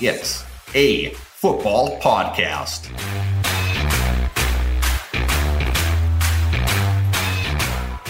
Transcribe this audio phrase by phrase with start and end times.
[0.00, 0.44] It's
[0.76, 2.88] a football podcast.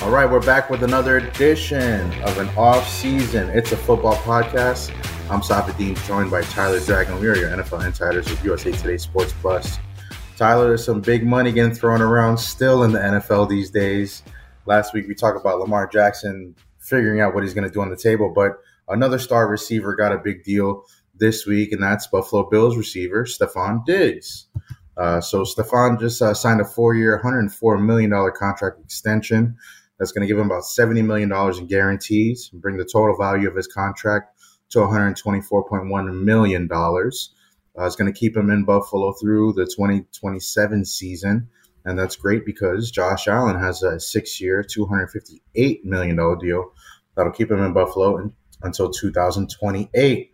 [0.02, 3.48] All right, we're back with another edition of an off season.
[3.48, 4.90] It's a football podcast.
[5.30, 7.18] I'm Safid Deen, joined by Tyler Dragon.
[7.20, 9.79] We are your NFL insiders with USA Today Sports Plus.
[10.36, 14.25] Tyler, there's some big money getting thrown around still in the NFL these days.
[14.66, 17.89] Last week we talked about Lamar Jackson figuring out what he's going to do on
[17.89, 18.58] the table, but
[18.89, 20.84] another star receiver got a big deal
[21.18, 24.46] this week, and that's Buffalo Bills receiver Stefon Diggs.
[24.96, 29.57] Uh, so Stefon just uh, signed a four-year, $104 million contract extension
[29.99, 33.48] that's going to give him about $70 million in guarantees and bring the total value
[33.48, 36.69] of his contract to $124.1 million.
[36.73, 41.48] Uh, it's going to keep him in Buffalo through the 2027 season.
[41.84, 46.73] And that's great because Josh Allen has a six year, $258 million deal
[47.19, 48.31] that'll keep him in Buffalo
[48.62, 50.31] until 2028.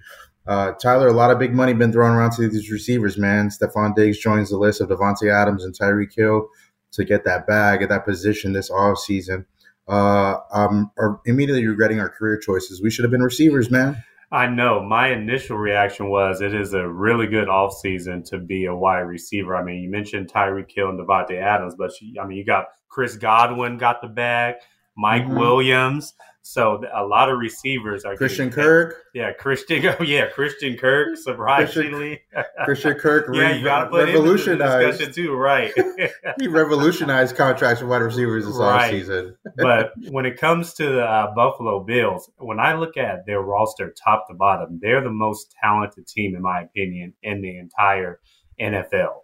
[0.46, 3.48] Uh, Tyler, a lot of big money been thrown around to these receivers, man.
[3.48, 6.48] Stefon Diggs joins the list of Davante Adams and Tyreek Hill
[6.92, 9.46] to get that bag at that position this offseason
[9.88, 12.82] uh, um, are immediately regretting our career choices.
[12.82, 14.02] We should have been receivers, man.
[14.32, 14.82] I know.
[14.82, 19.54] My initial reaction was it is a really good offseason to be a wide receiver.
[19.54, 22.66] I mean, you mentioned Tyreek Hill and Davante Adams, but you, I mean, you got
[22.88, 24.56] Chris Godwin got the bag,
[24.96, 25.38] Mike mm-hmm.
[25.38, 26.14] Williams.
[26.46, 29.04] So a lot of receivers are Christian Kirk.
[29.14, 29.82] Yeah, Christian.
[29.98, 31.16] Oh yeah, Christian Kirk.
[31.16, 33.30] Surprisingly, Christian, Christian Kirk.
[33.32, 35.72] yeah, you got to put revolutionized discussion too, right?
[36.38, 38.92] he revolutionized contracts for wide receivers this right.
[38.92, 39.36] offseason.
[39.56, 43.94] but when it comes to the uh, Buffalo Bills, when I look at their roster
[44.04, 48.20] top to bottom, they're the most talented team, in my opinion, in the entire
[48.60, 49.23] NFL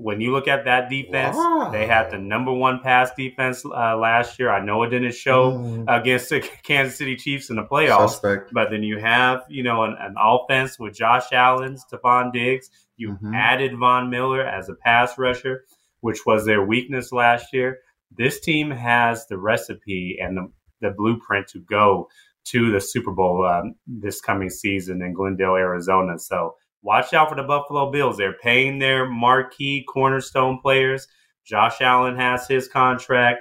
[0.00, 1.70] when you look at that defense, wow.
[1.72, 4.50] they had the number one pass defense uh, last year.
[4.50, 5.84] I know it didn't show mm.
[5.88, 8.50] against the Kansas City Chiefs in the playoffs, Suspect.
[8.52, 12.70] but then you have you know an, an offense with Josh Allen, Stefon Diggs.
[12.96, 13.34] You mm-hmm.
[13.34, 15.64] added Von Miller as a pass rusher,
[16.00, 17.78] which was their weakness last year.
[18.16, 20.50] This team has the recipe and the,
[20.80, 22.08] the blueprint to go
[22.46, 26.18] to the Super Bowl um, this coming season in Glendale, Arizona.
[26.18, 28.16] So watch out for the Buffalo Bills.
[28.16, 31.06] They're paying their marquee cornerstone players.
[31.44, 33.40] Josh Allen has his contract.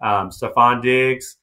[0.00, 1.36] Um, Stefon Diggs,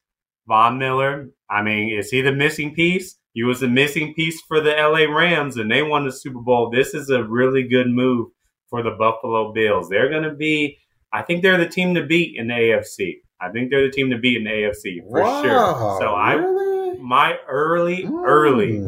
[0.47, 1.29] Von Miller.
[1.49, 3.17] I mean, is he the missing piece?
[3.33, 6.69] He was the missing piece for the LA Rams, and they won the Super Bowl.
[6.69, 8.29] This is a really good move
[8.69, 9.89] for the Buffalo Bills.
[9.89, 10.77] They're going to be,
[11.11, 13.15] I think they're the team to beat in the AFC.
[13.41, 15.99] I think they're the team to beat in the AFC for wow, sure.
[15.99, 16.97] So really?
[16.97, 18.23] I, my early, mm.
[18.25, 18.79] early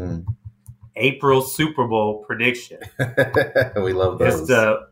[0.97, 2.79] April Super Bowl prediction.
[3.81, 4.41] we love those.
[4.41, 4.87] It's the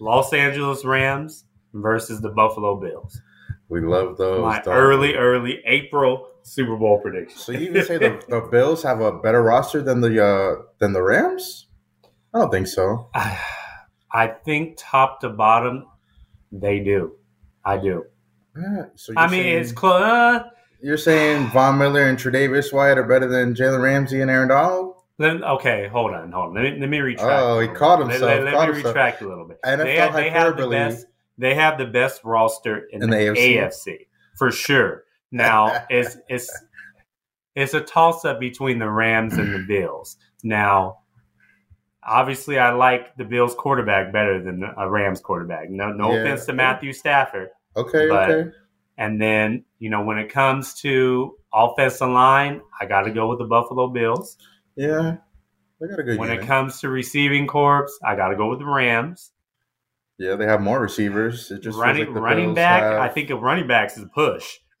[0.00, 3.20] Los Angeles Rams versus the Buffalo Bills.
[3.68, 4.40] We love those.
[4.40, 7.38] My early, early April Super Bowl prediction.
[7.38, 10.92] So you even say the, the, Bills have a better roster than the uh, than
[10.92, 11.66] the Rams?
[12.32, 13.08] I don't think so.
[13.14, 13.38] I,
[14.12, 15.86] I think top to bottom,
[16.52, 17.16] they do.
[17.64, 18.04] I do.
[18.56, 20.02] Yeah, so I mean, saying, it's close.
[20.02, 20.44] Uh,
[20.80, 24.93] you're saying Von Miller and Tre'Davious White are better than Jalen Ramsey and Aaron Donald?
[25.18, 26.54] Let, okay, hold on, hold on.
[26.54, 27.42] Let me, let me retract.
[27.42, 28.22] Oh, he caught himself.
[28.22, 28.94] Let, let, let me himself.
[28.94, 29.58] retract a little bit.
[29.62, 31.06] NFL they, have, they have the best.
[31.38, 33.58] They have the best roster in, in the, the AFC.
[33.58, 34.06] AFC.
[34.36, 35.04] for sure.
[35.30, 36.50] Now it's it's
[37.54, 40.16] it's a toss up between the Rams and the Bills.
[40.42, 40.98] Now,
[42.02, 45.70] obviously, I like the Bills quarterback better than a Rams quarterback.
[45.70, 46.22] No, no yeah.
[46.22, 47.50] offense to Matthew Stafford.
[47.76, 48.50] Okay, but, okay.
[48.98, 53.38] And then you know when it comes to offensive line, I got to go with
[53.38, 54.36] the Buffalo Bills.
[54.76, 55.16] Yeah,
[55.80, 56.18] they got a good.
[56.18, 56.44] When unit.
[56.44, 59.30] it comes to receiving corps, I got to go with the Rams.
[60.18, 61.50] Yeah, they have more receivers.
[61.50, 62.82] It just running like running Bills back.
[62.82, 63.00] Have...
[63.00, 64.58] I think of running backs is a push.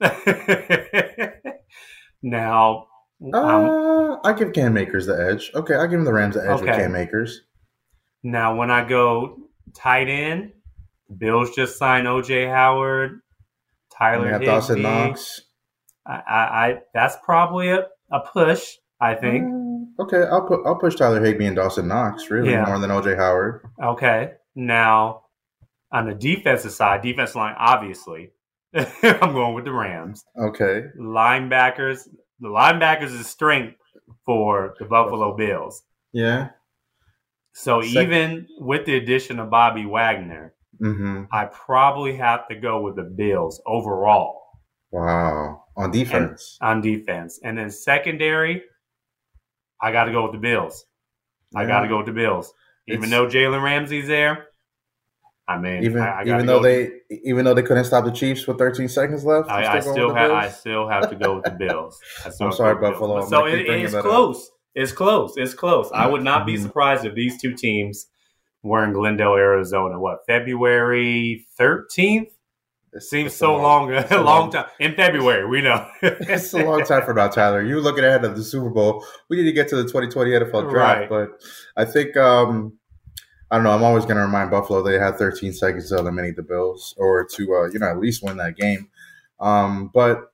[2.22, 2.86] now,
[3.32, 5.50] uh, I give Cam Akers the edge.
[5.54, 6.66] Okay, I give him the Rams the edge okay.
[6.66, 7.42] with Cam Akers.
[8.22, 9.38] Now, when I go
[9.74, 10.52] tight end,
[11.16, 13.20] Bills just signed OJ Howard,
[13.96, 14.46] Tyler Higbee.
[14.46, 15.40] Dawson Knox.
[16.06, 18.76] I, I, I, that's probably a, a push.
[19.00, 19.44] I think.
[19.52, 19.63] Uh,
[19.98, 22.64] Okay, I'll put I'll push Tyler Higbee and Dawson Knox really yeah.
[22.64, 23.62] more than OJ Howard.
[23.82, 25.22] Okay, now
[25.92, 28.32] on the defensive side, defense line, obviously,
[28.74, 30.24] I'm going with the Rams.
[30.36, 32.08] Okay, linebackers,
[32.40, 33.76] the linebackers is strength
[34.26, 35.82] for the Buffalo Bills.
[36.12, 36.48] Yeah.
[37.52, 38.02] So Second.
[38.02, 41.24] even with the addition of Bobby Wagner, mm-hmm.
[41.30, 44.40] I probably have to go with the Bills overall.
[44.90, 46.58] Wow, on defense.
[46.60, 48.62] And, on defense, and then secondary.
[49.84, 50.86] I got to go with the Bills.
[51.52, 51.60] Yeah.
[51.60, 52.52] I got to go with the Bills.
[52.88, 54.46] Even it's, though Jalen Ramsey's there,
[55.46, 58.46] I mean, even I, I even though they even though they couldn't stop the Chiefs
[58.46, 61.50] with 13 seconds left, I, I still have I still have to go with the
[61.58, 62.00] Bills.
[62.40, 63.26] I'm sorry, Buffalo.
[63.26, 64.46] So it, it's close.
[64.46, 64.54] Up.
[64.74, 65.34] It's close.
[65.36, 65.90] It's close.
[65.92, 66.62] I would not be Mhm.
[66.62, 68.06] surprised if these two teams
[68.62, 70.00] were in Glendale, Arizona.
[70.00, 71.46] What February
[72.94, 73.02] thirteenth?
[73.10, 75.46] Seems It's so long, it's a long long- time in February.
[75.48, 77.62] We know it's a long time from now, Tyler.
[77.62, 79.04] You're looking ahead of the Super Bowl.
[79.28, 81.08] We need to get to the 2020 NFL draft, Right.
[81.08, 81.28] but
[81.76, 82.78] I think um,
[83.50, 83.72] I don't know.
[83.72, 87.24] I'm always going to remind Buffalo they had 13 seconds to eliminate the Bills or
[87.34, 88.88] to uh, you know at least win that game.
[89.40, 90.32] Um, but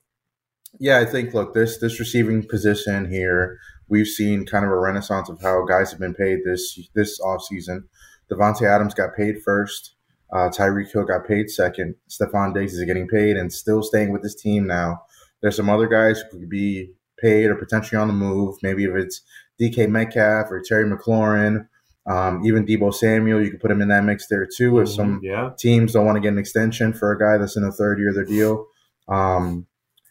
[0.79, 3.59] yeah, I think look this this receiving position here,
[3.89, 7.85] we've seen kind of a renaissance of how guys have been paid this this offseason.
[8.31, 9.97] Davante Adams got paid first.
[10.33, 11.97] Uh, Tyreek Hill got paid second.
[12.09, 15.03] Stefon Diggs is getting paid and still staying with this team now.
[15.41, 18.57] There's some other guys who could be paid or potentially on the move.
[18.63, 19.23] Maybe if it's
[19.61, 21.67] DK Metcalf or Terry McLaurin,
[22.07, 24.81] um, even Deebo Samuel, you could put him in that mix there too.
[24.81, 27.63] If some yeah, teams don't want to get an extension for a guy that's in
[27.63, 28.67] the third year of their deal.
[29.09, 29.67] Um,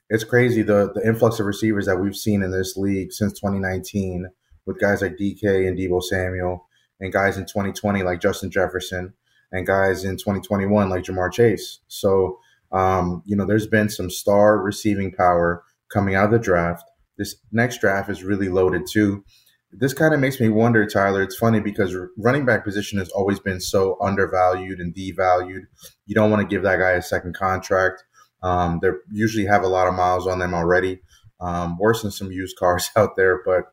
[0.09, 4.27] it's crazy the the influx of receivers that we've seen in this league since 2019
[4.65, 6.67] with guys like DK and Deebo Samuel
[6.99, 9.13] and guys in 2020 like Justin Jefferson
[9.51, 11.79] and guys in 2021 like Ja'Marr Chase.
[11.87, 12.39] So
[12.71, 16.83] um, you know, there's been some star receiving power coming out of the draft.
[17.17, 19.23] This next draft is really loaded too.
[19.71, 21.21] This kind of makes me wonder, Tyler.
[21.21, 25.63] It's funny because running back position has always been so undervalued and devalued.
[26.05, 28.03] You don't want to give that guy a second contract.
[28.41, 31.01] Um, they usually have a lot of miles on them already,
[31.39, 33.41] um, worse than some used cars out there.
[33.45, 33.65] But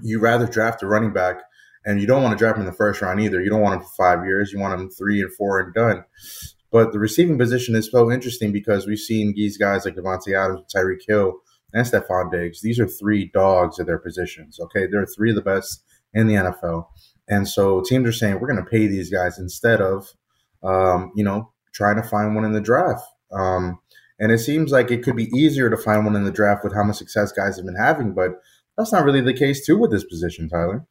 [0.00, 1.40] you rather draft a running back,
[1.86, 3.40] and you don't want to draft him in the first round either.
[3.40, 4.52] You don't want him for five years.
[4.52, 6.04] You want him three and four and done.
[6.72, 10.62] But the receiving position is so interesting because we've seen these guys like Davante Adams,
[10.74, 11.36] Tyreek Hill,
[11.72, 12.60] and Stefon Diggs.
[12.60, 14.58] These are three dogs at their positions.
[14.60, 16.88] Okay, they're three of the best in the NFL,
[17.28, 20.08] and so teams are saying we're going to pay these guys instead of,
[20.62, 23.04] um, you know, trying to find one in the draft.
[23.32, 23.78] Um,
[24.18, 26.74] and it seems like it could be easier to find one in the draft with
[26.74, 28.32] how much success guys have been having, but
[28.76, 30.86] that's not really the case too with this position, Tyler.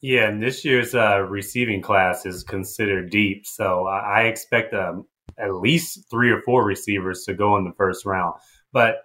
[0.00, 0.28] Yeah.
[0.28, 5.06] And this year's uh, receiving class is considered deep, so I expect um,
[5.38, 8.34] at least three or four receivers to go in the first round.
[8.72, 9.02] But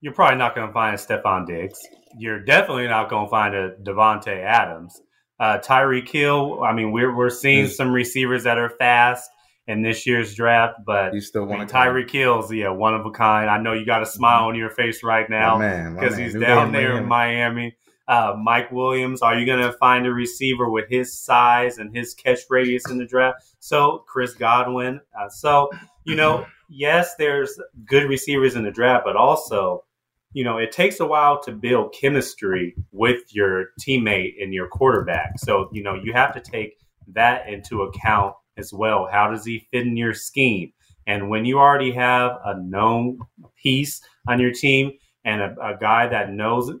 [0.00, 1.78] you're probably not going to find a Stefon Diggs.
[2.18, 5.00] You're definitely not going to find a Davante Adams.
[5.38, 6.62] Uh, Tyreek Hill.
[6.64, 9.28] I mean, we're we're seeing some receivers that are fast
[9.66, 13.04] in this year's draft, but You still I mean, want Tyreek Hill's yeah one of
[13.04, 13.50] a kind.
[13.50, 15.58] I know you got a smile on your face right now
[15.94, 17.76] because he's New down there in Miami.
[18.08, 22.14] Uh, Mike Williams, are you going to find a receiver with his size and his
[22.14, 23.44] catch radius in the draft?
[23.58, 25.00] So Chris Godwin.
[25.18, 25.70] Uh, so
[26.04, 29.84] you know, yes, there's good receivers in the draft, but also,
[30.32, 35.38] you know, it takes a while to build chemistry with your teammate and your quarterback.
[35.38, 36.78] So you know, you have to take
[37.08, 39.08] that into account as well.
[39.10, 40.72] How does he fit in your scheme?
[41.08, 43.18] And when you already have a known
[43.62, 44.92] piece on your team
[45.26, 46.72] and a, a guy that knows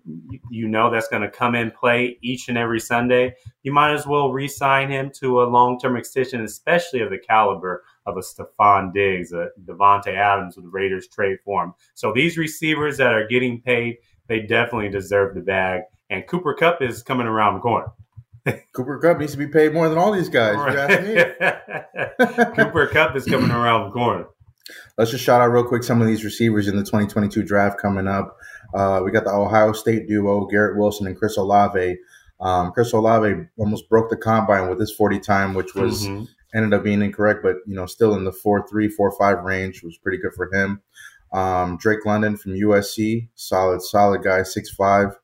[0.50, 3.34] you know that's going to come in play each and every Sunday,
[3.64, 8.16] you might as well re-sign him to a long-term extension, especially of the caliber of
[8.16, 11.74] a Stefon Diggs, a Davante Adams with the Raiders trade for him.
[11.94, 13.98] So these receivers that are getting paid,
[14.28, 15.82] they definitely deserve the bag.
[16.08, 17.88] And Cooper Kupp is coming around the corner.
[18.72, 20.54] Cooper Kupp needs to be paid more than all these guys.
[20.56, 22.54] if you ask me.
[22.64, 24.26] Cooper Kupp is coming around the corner.
[24.98, 28.06] Let's just shout out real quick some of these receivers in the 2022 draft coming
[28.08, 28.36] up.
[28.74, 31.98] Uh, we got the Ohio State duo, Garrett Wilson and Chris Olave.
[32.40, 36.28] Um, Chris Olave almost broke the combine with his 40 time, which was Mhm.
[36.54, 39.82] ended up being incorrect, but you know, still in the four three, four five range
[39.82, 40.80] was pretty good for him.
[41.32, 45.16] Um, Drake London from USC, solid, solid guy, six five.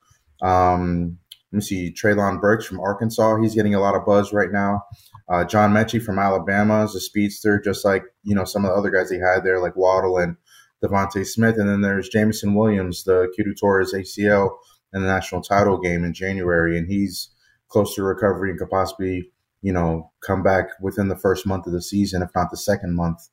[0.43, 1.19] Um,
[1.53, 4.85] let me see, Treylon Burks from Arkansas, he's getting a lot of buzz right now.
[5.29, 8.76] Uh, John Metchie from Alabama is a speedster, just like you know some of the
[8.76, 10.37] other guys he had there, like Waddle and
[10.83, 11.57] DeVonta Smith.
[11.59, 14.50] And then there's Jameson Williams, the Q Torres ACL
[14.93, 17.31] in the national title game in January, and he's
[17.69, 19.31] close to recovery and could possibly
[19.62, 22.95] you know come back within the first month of the season, if not the second
[22.95, 23.29] month.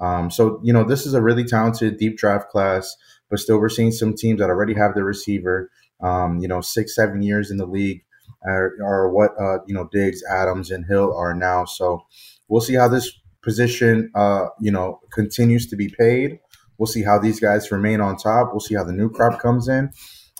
[0.00, 2.96] Um, so you know this is a really talented deep draft class,
[3.30, 5.70] but still we're seeing some teams that already have their receiver.
[6.02, 8.04] Um, you know, six seven years in the league
[8.44, 11.64] are, are what uh, you know Diggs, Adams, and Hill are now.
[11.64, 12.04] So
[12.48, 16.38] we'll see how this position uh, you know continues to be paid.
[16.78, 18.48] We'll see how these guys remain on top.
[18.50, 19.90] We'll see how the new crop comes in.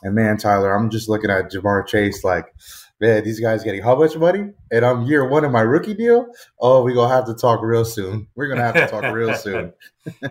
[0.02, 2.46] And man, Tyler, I'm just looking at Ja'Marr Chase like,
[3.00, 4.50] man, these guys getting how much money?
[4.70, 6.26] And I'm year one of my rookie deal.
[6.60, 8.26] Oh, we're gonna have to talk real soon.
[8.34, 9.72] We're gonna have to talk real soon.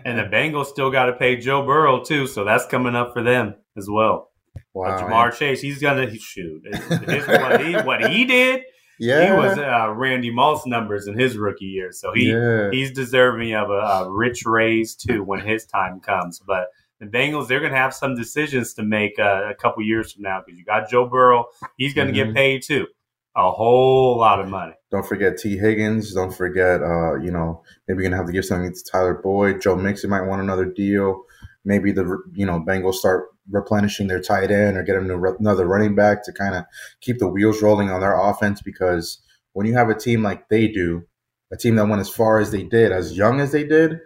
[0.04, 3.22] and the Bengals still got to pay Joe Burrow too, so that's coming up for
[3.22, 4.30] them as well.
[4.72, 5.10] Wow, But man.
[5.10, 6.62] Ja'Marr Chase, he's gonna he, shoot.
[6.74, 8.62] His, what, he, what he did,
[8.98, 12.70] yeah, he was uh, Randy Moss numbers in his rookie year, so he yeah.
[12.70, 16.40] he's deserving of a, a rich raise too when his time comes.
[16.46, 16.68] But
[17.00, 20.22] the Bengals they're going to have some decisions to make uh, a couple years from
[20.22, 21.46] now because you got Joe Burrow,
[21.76, 22.26] he's going to Mhm.
[22.26, 22.86] get paid too,
[23.36, 24.74] a whole lot of money.
[24.92, 26.14] Don't forget Tee Higgins.
[26.14, 29.60] Don't forget, uh, you know, maybe you're gonna have to give something to Tyler Boyd.
[29.60, 31.24] Joe Mixon might want another deal.
[31.64, 35.66] Maybe the you know Bengals start replenishing their tight end or get a new, another
[35.66, 36.64] running back to kind of
[37.00, 38.62] keep the wheels rolling on their offense.
[38.62, 39.20] Because
[39.52, 41.04] when you have a team like they do,
[41.52, 43.98] a team that went as far as they did, as young as they did,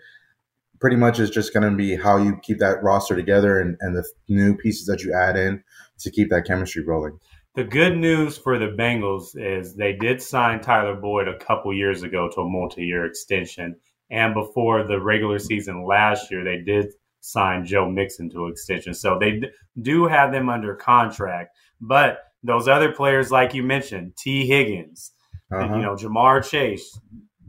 [0.81, 3.97] pretty much is just going to be how you keep that roster together and, and
[3.97, 5.63] the new pieces that you add in
[5.99, 7.19] to keep that chemistry rolling.
[7.55, 12.03] The good news for the Bengals is they did sign Tyler Boyd a couple years
[12.03, 13.77] ago to a multi-year extension,
[14.11, 18.95] and before the regular season last year, they did sign Joe Mixon to an extension.
[18.95, 19.49] So they d-
[19.83, 25.13] do have them under contract, but those other players, like you mentioned, Tee Higgins,
[25.53, 25.75] Uh-huh.
[25.77, 26.99] you know, Ja'Marr Chase,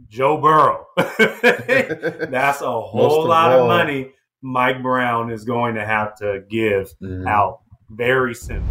[0.07, 0.85] Joe Burrow.
[0.97, 4.11] That's a whole lot all- of money
[4.41, 7.27] Mike Brown is going to have to give Mhm.
[7.27, 7.59] out
[7.89, 8.63] very soon.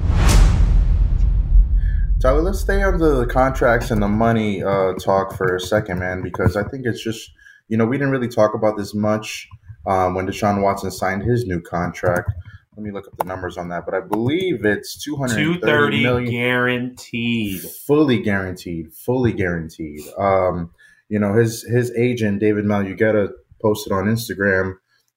[2.21, 6.21] Tyler, let's stay on the contracts and the money uh, talk for a second, man,
[6.23, 7.31] because I think it's just,
[7.69, 9.47] you know, we didn't really talk about this much
[9.87, 12.31] um, when Deshaun Watson signed his new contract.
[12.77, 16.31] Let me look up the numbers on that, but I believe it's 230 230 million
[16.31, 17.61] guaranteed.
[17.63, 20.03] fully guaranteed, fully guaranteed.
[20.17, 20.71] Um,
[21.09, 23.31] you know, his his agent David Mulugheta
[23.61, 24.75] posted on Instagram.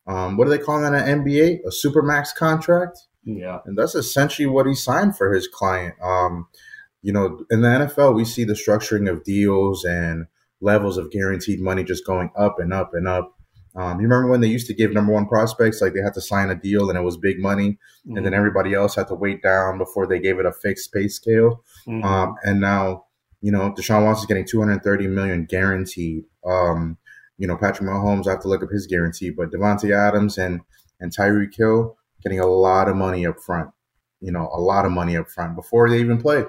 [0.07, 1.59] Um, what do they call that in NBA?
[1.63, 3.59] A supermax contract Yeah.
[3.65, 5.93] and that's essentially what he signed for his client.
[6.01, 6.47] Um,
[7.03, 10.25] you know, in the NFL, we see the structuring of deals and
[10.61, 13.37] levels of guaranteed money just going up and up and up.
[13.75, 16.21] Um, you remember when they used to give number one prospects like they had to
[16.21, 19.41] sign a deal and it was big money, and then everybody else had to wait
[19.41, 21.63] down before they gave it a fixed pay scale.
[21.87, 22.03] Mhm.
[22.03, 23.05] Um, and now,
[23.41, 26.25] you know, Deshaun Watson's getting 230 million guaranteed.
[26.45, 26.97] Um,
[27.37, 30.61] you know, Patrick Mahomes, I have to look up his guarantee, but Davante Adams and
[30.99, 33.69] and Tyreek Hill getting a lot of money up front.
[34.19, 36.43] You know, a lot of money up front before they even play.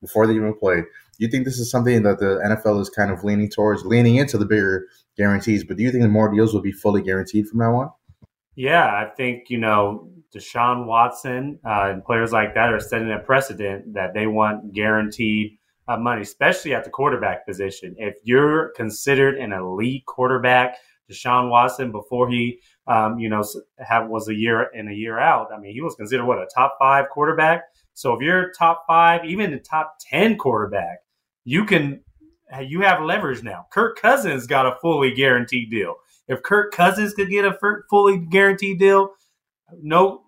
[0.00, 0.82] Before they even play.
[1.18, 4.36] You think this is something that the NFL is kind of leaning towards, leaning into
[4.36, 4.86] the bigger
[5.16, 7.90] guarantees, but do you think more deals will be fully guaranteed from now on?
[8.54, 13.18] Yeah, I think, you know, Deshaun Watson uh, and players like that are setting a
[13.18, 17.94] precedent that they want guaranteed uh, money, especially at the quarterback position.
[17.98, 20.76] If you're considered an elite quarterback,
[21.10, 23.42] Deshaun Watson, before he, um, you know,
[23.78, 26.46] have, was a year in a year out, I mean, he was considered what a
[26.54, 27.64] top five quarterback.
[27.94, 31.00] So if you're top five, even the top 10 quarterback,
[31.44, 32.02] you can,
[32.60, 33.66] you have leverage now.
[33.70, 35.96] Kirk Cousins got a fully guaranteed deal.
[36.28, 37.58] If Kirk Cousins could get a
[37.90, 39.12] fully guaranteed deal,
[39.80, 40.22] no,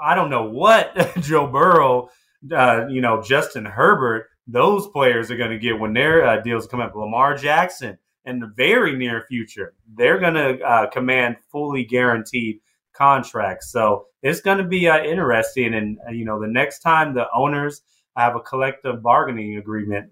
[0.00, 2.10] I don't know what Joe Burrow,
[2.54, 6.66] uh, you know, Justin Herbert, those players are going to get when their uh, deals
[6.66, 6.94] come up.
[6.94, 12.60] Lamar Jackson in the very near future, they're going to uh, command fully guaranteed
[12.94, 13.70] contracts.
[13.70, 15.74] So it's going to be uh, interesting.
[15.74, 17.82] And, uh, you know, the next time the owners
[18.16, 20.10] have a collective bargaining agreement,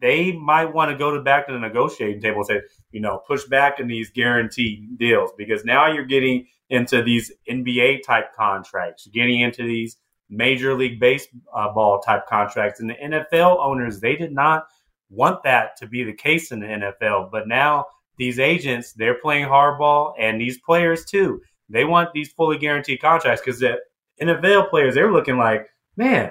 [0.00, 3.22] they might want to go to back to the negotiating table and say, you know,
[3.26, 9.06] push back in these guaranteed deals because now you're getting into these NBA type contracts,
[9.06, 9.96] you're getting into these
[10.30, 12.80] Major League Baseball type contracts.
[12.80, 14.66] And the NFL owners, they did not
[15.10, 17.30] want that to be the case in the NFL.
[17.30, 21.40] But now these agents, they're playing hardball, and these players too.
[21.68, 23.78] They want these fully guaranteed contracts because the
[24.20, 26.30] NFL players, they're looking like, man,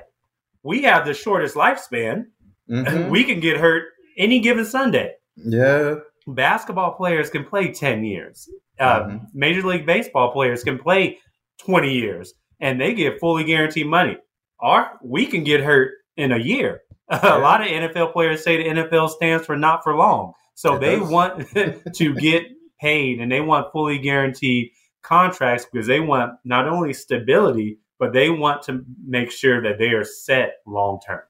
[0.64, 2.28] we have the shortest lifespan.
[2.70, 3.10] Mhm.
[3.10, 3.84] We can get hurt
[4.18, 5.96] any given Sunday yeah.
[6.28, 8.50] basketball players can play 10 years.
[8.80, 9.22] Uh, Mhm.
[9.34, 11.18] Major League Baseball players can play
[11.60, 14.18] 20 years and they get fully guaranteed money.
[14.60, 16.82] Or we can get hurt in a year.
[17.12, 17.38] Yeah.
[17.38, 20.34] A lot of NFL players say the NFL stands for not for long.
[20.54, 21.10] So It they does.
[21.10, 21.48] want
[21.96, 22.44] to get
[22.80, 24.70] paid and they want fully guaranteed
[25.02, 29.90] contracts because they want not only stability, but they want to make sure that they
[29.90, 31.22] are set long term.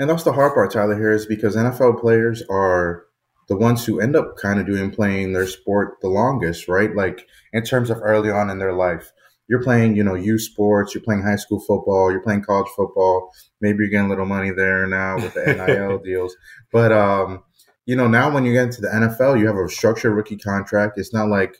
[0.00, 3.04] And that's the hard part, Tyler, here is because NFL players are
[3.48, 6.96] the ones who end up kind of doing playing their sport the longest, right?
[6.96, 9.12] Like in terms of early on in their life.
[9.46, 13.30] You're playing, you know, youth sports, you're playing high school football, you're playing college football.
[13.60, 16.34] Maybe you're getting a little money there now with the NIL deals.
[16.72, 17.42] But um,
[17.84, 20.96] you know, now when you get into the NFL, you have a structured rookie contract.
[20.96, 21.58] It's not like,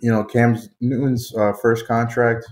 [0.00, 2.46] you know, Cam Newton's uh, first contract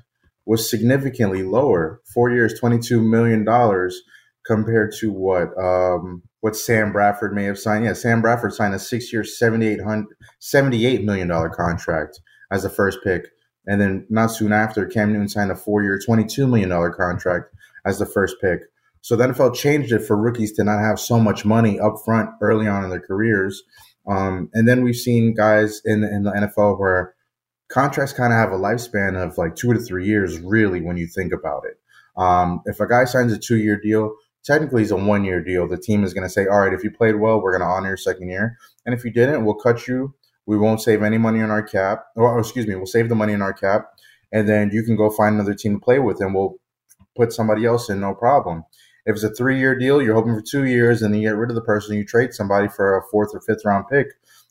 [0.47, 2.01] was significantly lower.
[2.05, 4.01] Four years, twenty-two million dollars
[4.47, 7.85] compared to what um, what Sam Bradford may have signed.
[7.85, 12.21] Yeah, Sam Bradford signed a six-year, $78 million contract
[12.51, 13.29] as the first pick,
[13.67, 17.47] and then not soon after, Cam Newton signed a four-year, $22 million contract
[17.87, 18.61] as the first pick.
[19.01, 22.31] So the NFL changed it for rookies to not have so much money up front
[22.41, 23.63] early on in their careers.
[24.07, 27.15] Um, and then we've seen guys in, in the NFL where
[27.71, 31.07] contracts kind of have a lifespan of like two to three years, really, when you
[31.07, 31.79] think about it.
[32.17, 35.67] Um, if a guy signs a two year deal, technically it's a one year deal.
[35.67, 37.75] The team is going to say, all right, if you played well, we're going to
[37.75, 38.59] honor your second year.
[38.87, 40.15] And if you didn't, we'll cut you.
[40.47, 42.07] We won't save any money on our cap.
[42.17, 43.87] Or, excuse me, we'll save the money in our cap.
[44.31, 46.57] And then you can go find another team to play with and we'll
[47.17, 48.65] put somebody else in, no problem.
[49.07, 51.51] If it's a three year deal, you're hoping for two years and you get rid
[51.51, 54.09] of the person, you trade somebody for a fourth or fifth round pick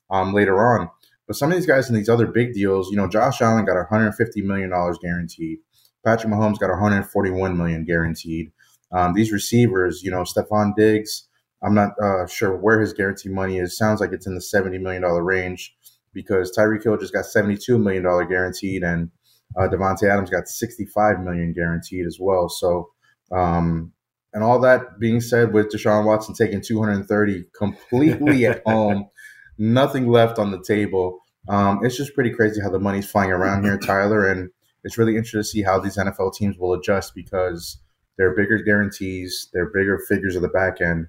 [0.10, 0.90] um, later on.
[1.28, 3.76] But some of these guys in these other big deals, you know, Josh Allen got
[3.76, 5.60] 150 million dollars guaranteed.
[6.06, 8.52] Patrick Mahomes got 141 million guaranteed.
[8.94, 11.28] Um, these receivers, you know, Stefon Diggs,
[11.64, 13.78] I'm not uh, sure where his guarantee money is.
[13.78, 15.74] Sounds like it's in the 70 million dollar range
[16.14, 19.10] because Tyreek Hill just got 72 million dollar guaranteed, and
[19.58, 22.50] uh, Davante Adams got 65 million guaranteed as well.
[22.50, 22.90] So,
[23.32, 23.94] um,
[24.34, 29.10] and all that being said, with Deshaun Watson taking 230 completely at home
[29.58, 31.20] nothing left on the table.
[31.48, 34.50] Um, it's just pretty crazy how the money's flying around here, Tyler, and
[34.84, 37.80] it's really interesting to see how these NFL teams will adjust because
[38.18, 41.08] they're bigger guarantees, they're bigger figures of the back end,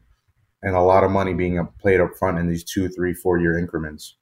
[0.62, 3.58] and a lot of money being played up front in these two, three, four year
[3.58, 4.16] increments.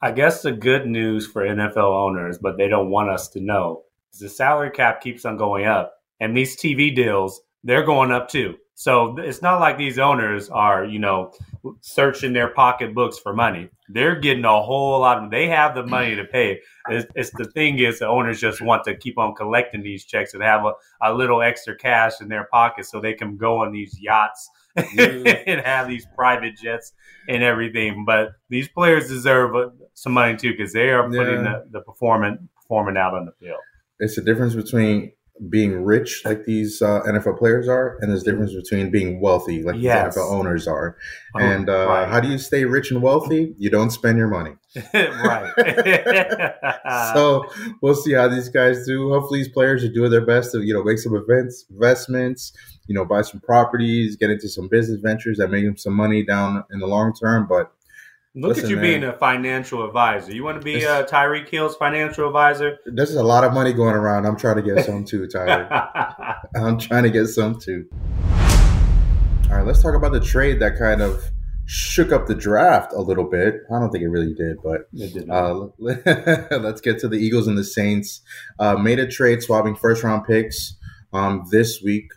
[0.00, 3.82] I guess the good news for NFL owners, but they don't want us to know,
[4.12, 8.28] is the salary cap keeps on going up, and these TV deals they're going up
[8.28, 8.56] too.
[8.76, 11.32] So it's not like these owners are, you know,
[11.80, 13.68] searching their pocketbooks for money.
[13.88, 15.30] They're getting a whole lot of.
[15.30, 16.60] They have the money to pay.
[16.88, 20.34] It's, it's the thing is the owners just want to keep on collecting these checks
[20.34, 23.70] and have a, a little extra cash in their pocket so they can go on
[23.70, 26.92] these yachts and have these private jets
[27.28, 28.04] and everything.
[28.04, 31.60] But these players deserve uh, some money too because they are putting yeah.
[31.70, 33.60] the, the performance performing out on the field.
[34.00, 35.12] It's the difference between
[35.48, 39.62] being rich like these uh, NFL players are, and there's a difference between being wealthy
[39.62, 40.16] like yes.
[40.16, 40.96] NFL owners are.
[41.34, 42.08] Oh, and uh, right.
[42.08, 43.54] how do you stay rich and wealthy?
[43.58, 44.52] You don't spend your money.
[44.94, 45.50] right.
[47.14, 47.44] so
[47.82, 49.10] we'll see how these guys do.
[49.10, 52.52] Hopefully, these players are doing their best to you know make some events, investments,
[52.86, 56.24] you know, buy some properties, get into some business ventures that make them some money
[56.24, 57.46] down in the long term.
[57.48, 57.72] But
[58.36, 60.34] Look Listen, at you man, being a financial advisor.
[60.34, 62.78] You want to be a Tyreek Hill's financial advisor?
[62.84, 64.26] This is a lot of money going around.
[64.26, 65.68] I'm trying to get some too, Tyler.
[66.56, 67.86] I'm trying to get some too.
[67.92, 71.22] All right, let's talk about the trade that kind of
[71.66, 73.54] shook up the draft a little bit.
[73.72, 77.56] I don't think it really did, but did uh, let's get to the Eagles and
[77.56, 78.20] the Saints.
[78.58, 80.74] Uh, made a trade swapping first round picks
[81.12, 82.08] um, this week.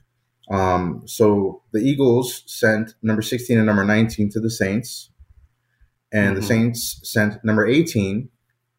[0.49, 5.12] Um, so the Eagles sent number 16 and number 19 to the Saints
[6.12, 6.36] and mm-hmm.
[6.36, 8.30] the Saints sent number 18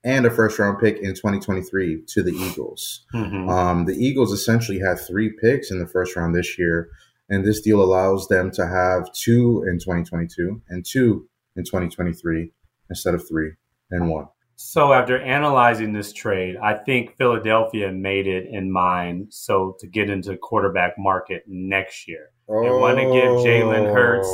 [0.04, 3.04] and a first round pick in 2023 to the Eagles.
[3.14, 3.48] Mm-hmm.
[3.48, 6.88] Um, the Eagles essentially had three picks in the first round this year,
[7.28, 12.52] and this deal allows them to have two in 2022 and two in 2023
[12.88, 13.52] instead of three
[13.90, 14.28] and one.
[14.60, 19.28] So after analyzing this trade, I think Philadelphia made it in mind.
[19.30, 22.62] So to get into the quarterback market next year, oh.
[22.64, 24.28] they want to give Jalen Hurts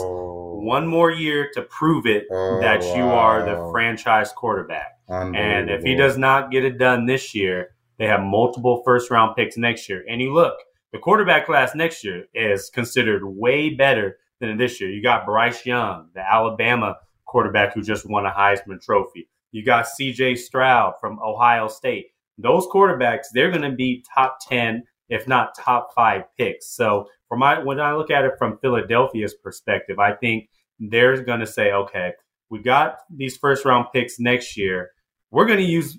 [0.64, 2.94] one more year to prove it oh, that wow.
[2.94, 4.98] you are the franchise quarterback.
[5.09, 9.37] And if he does not get it done this year, they have multiple first round
[9.37, 10.05] picks next year.
[10.09, 10.55] And you look,
[10.92, 14.90] the quarterback class next year is considered way better than this year.
[14.90, 16.96] You got Bryce Young, the Alabama
[17.27, 19.29] quarterback who just won a Heisman Trophy.
[19.53, 22.07] You got CJ Stroud from Ohio State.
[22.38, 26.68] Those quarterbacks, they're going to be top 10, if not top five picks.
[26.68, 30.48] So for my when I look at it from Philadelphia's perspective, I think
[30.90, 32.12] they're going to say, okay,
[32.51, 34.90] we got these first round picks next year.
[35.31, 35.99] We're going to use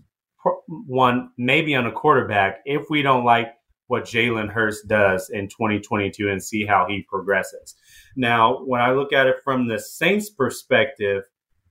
[0.68, 3.48] one maybe on a quarterback if we don't like
[3.88, 7.76] what Jalen Hurts does in 2022 and see how he progresses.
[8.16, 11.24] Now, when I look at it from the Saints' perspective,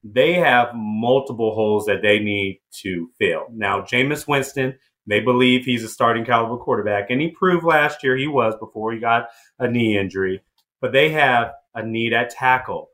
[0.04, 3.46] they have multiple holes that they need to fill.
[3.52, 8.16] Now, Jameis Winston, they believe he's a starting caliber quarterback, and he proved last year
[8.16, 10.42] he was before he got a knee injury.
[10.80, 12.90] But they have a need at tackle.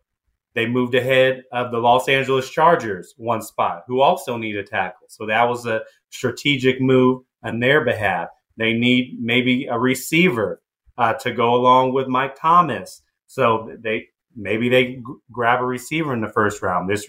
[0.54, 5.06] They moved ahead of the Los Angeles Chargers one spot, who also need a tackle.
[5.08, 8.28] So that was a strategic move on their behalf.
[8.56, 10.60] They need maybe a receiver
[10.98, 13.02] uh, to go along with Mike Thomas.
[13.26, 16.90] So they maybe they g- grab a receiver in the first round.
[16.90, 17.08] This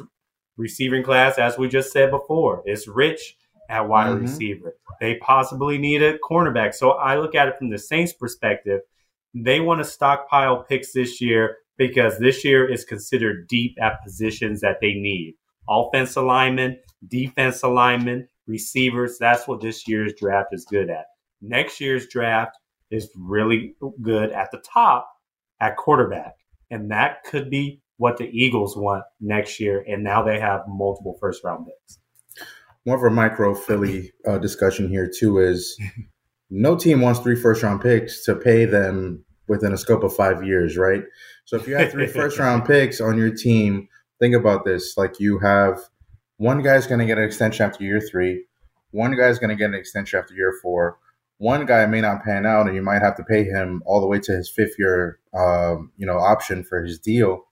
[0.55, 3.37] receiving class, as we just said before, is rich
[3.69, 4.21] at wide mm-hmm.
[4.23, 4.75] receiver.
[4.99, 6.75] They possibly need a cornerback.
[6.75, 8.81] So I look at it from the Saints' perspective.
[9.33, 14.61] They want to stockpile picks this year because this year is considered deep at positions
[14.61, 15.35] that they need.
[15.69, 19.17] Offense alignment, defense alignment, receivers.
[19.17, 21.05] That's what this year's draft is good at.
[21.41, 22.57] Next year's draft
[22.91, 25.07] is really good at the top
[25.59, 26.33] at quarterback.
[26.69, 29.83] And that could be what the Eagles want next year.
[29.87, 31.99] And now they have multiple first round picks.
[32.85, 35.79] more of a micro Philly uh, discussion here too is
[36.49, 40.43] no team wants three first round picks to pay them within a scope of five
[40.43, 41.03] years, right?
[41.45, 43.87] So if you have three first round picks on your team,
[44.19, 45.79] think about this: like you have
[46.37, 48.45] one guy's going to get an extension after year three,
[48.91, 50.97] one guy's going to get an extension after year four.
[51.37, 54.07] One guy may not pan out, and you might have to pay him all the
[54.07, 57.45] way to his fifth year, um, you know, option for his deal.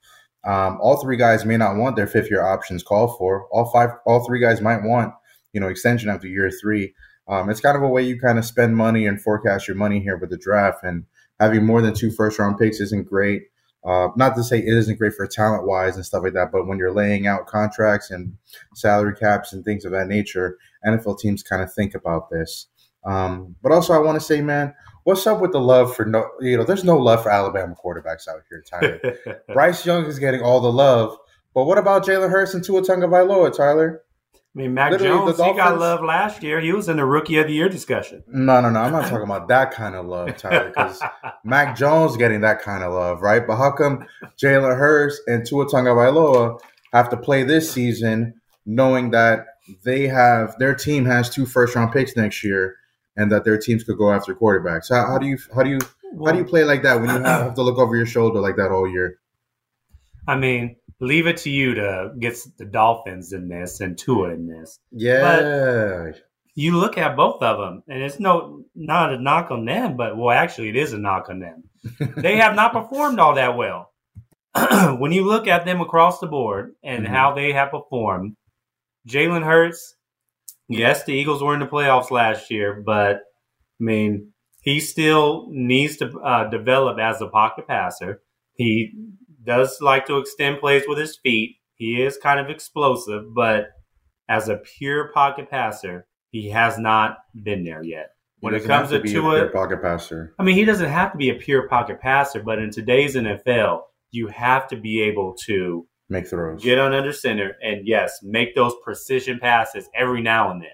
[0.44, 3.46] Um, all three guys may not want their fifth year options called for.
[3.48, 5.12] All five, all three guys might want,
[5.52, 6.94] you know, extension after year three.
[7.28, 10.00] Um, it's kind of a way you kind of spend money and forecast your money
[10.00, 10.82] here with the draft.
[10.82, 11.04] And
[11.40, 13.44] having more than two first round picks isn't great.
[13.84, 16.66] Uh, not to say it isn't great for talent wise and stuff like that, but
[16.66, 18.36] when you're laying out contracts and
[18.74, 22.66] salary caps and things of that nature, NFL teams kind of think about this.
[23.04, 24.74] Um, but also, I want to say, man,
[25.04, 26.28] what's up with the love for no?
[26.40, 29.42] You know, there's no love for Alabama quarterbacks out here, Tyler.
[29.54, 31.16] Bryce Young is getting all the love,
[31.54, 34.02] but what about Jalen Hurts and Tua Tagovailoa, Tyler?
[34.54, 36.60] I mean, Mac Literally, Jones, he got love last year.
[36.60, 38.24] He was in the Rookie of the Year discussion.
[38.26, 38.80] No, no, no.
[38.80, 41.00] I'm not talking about that kind of love, Tyler, because
[41.44, 43.46] Mac Jones getting that kind of love, right?
[43.46, 44.04] But how come
[44.36, 46.58] Jalen Hurts and Tua Tagovailoa
[46.92, 49.46] have to play this season knowing that
[49.84, 52.76] they have their team has two first round picks next year
[53.16, 54.88] and that their teams could go after quarterbacks.
[54.90, 55.78] How, how do you how do you
[56.24, 58.56] how do you play like that when you have to look over your shoulder like
[58.56, 59.18] that all year?
[60.30, 64.46] I mean, leave it to you to get the Dolphins in this and Tua in
[64.46, 64.78] this.
[64.92, 65.22] Yeah.
[65.22, 66.22] But
[66.54, 70.16] you look at both of them, and it's no not a knock on them, but
[70.16, 71.64] well, actually, it is a knock on them.
[72.16, 73.90] they have not performed all that well.
[74.98, 77.12] when you look at them across the board and mm-hmm.
[77.12, 78.36] how they have performed,
[79.08, 79.96] Jalen Hurts,
[80.68, 85.96] yes, the Eagles were in the playoffs last year, but I mean, he still needs
[85.96, 88.22] to uh, develop as a pocket passer.
[88.54, 88.92] He
[89.44, 91.56] does like to extend plays with his feet.
[91.74, 93.68] He is kind of explosive, but
[94.28, 98.10] as a pure pocket passer, he has not been there yet.
[98.40, 101.30] When it comes to, to Tua, pocket passer, I mean, he doesn't have to be
[101.30, 106.26] a pure pocket passer, but in today's NFL, you have to be able to make
[106.26, 110.70] throws, get on under center, and yes, make those precision passes every now and then.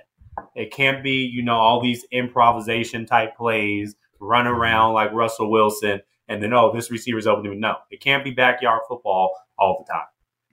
[0.55, 4.55] It can't be, you know, all these improvisation type plays, run mm-hmm.
[4.55, 7.57] around like Russell Wilson, and then oh, this receiver's open to me.
[7.57, 10.07] No, it can't be backyard football all the time.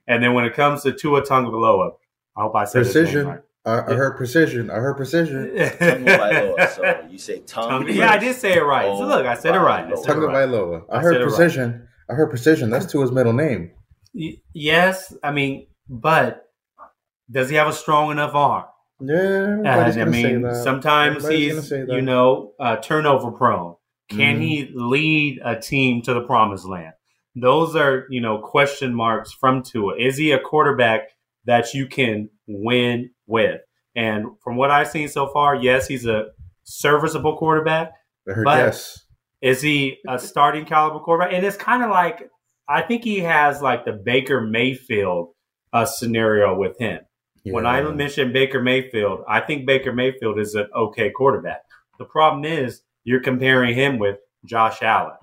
[0.06, 1.92] And then when it comes to Tua Tagovailoa,
[2.36, 3.26] I hope I said precision.
[3.26, 3.40] Right.
[3.66, 4.70] I, I heard precision.
[4.70, 5.56] I heard precision.
[5.78, 7.88] so you say tongue.
[7.88, 8.86] Yeah, I did say it right.
[8.86, 9.88] So look, I said it right.
[9.88, 10.84] Tagovailoa.
[10.90, 11.72] I, I heard precision.
[11.72, 11.80] Right.
[12.10, 12.68] I heard precision.
[12.70, 13.70] That's Tua's middle name.
[14.52, 16.44] yes, I mean, but
[17.30, 18.64] does he have a strong enough arm?
[19.00, 19.16] Yeah,
[19.64, 23.76] and, I mean, sometimes he's you know uh, turnover prone.
[24.08, 24.42] Can mm-hmm.
[24.42, 26.92] he lead a team to the promised land?
[27.36, 29.96] Those are, you know, question marks from Tua.
[29.98, 31.08] Is he a quarterback
[31.46, 33.60] that you can win with?
[33.96, 36.26] And from what I've seen so far, yes, he's a
[36.64, 37.92] serviceable quarterback.
[38.26, 39.00] but yes.
[39.40, 41.34] is he a starting caliber quarterback?
[41.34, 42.28] And it's kind of like
[42.68, 45.34] I think he has like the Baker Mayfield
[45.72, 47.00] uh, scenario with him.
[47.44, 47.52] Yeah.
[47.52, 51.60] When I mentioned Baker Mayfield, I think Baker Mayfield is an okay quarterback.
[51.98, 55.16] The problem is you're comparing him with Josh Allen.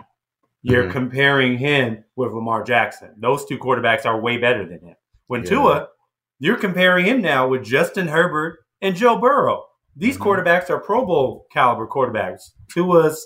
[0.63, 0.91] You're mm-hmm.
[0.91, 3.15] comparing him with Lamar Jackson.
[3.19, 4.95] Those two quarterbacks are way better than him.
[5.27, 5.49] When yeah.
[5.49, 5.87] Tua,
[6.39, 9.63] you're comparing him now with Justin Herbert and Joe Burrow.
[9.95, 10.23] These mm-hmm.
[10.23, 12.51] quarterbacks are Pro Bowl caliber quarterbacks.
[12.71, 13.25] Tua's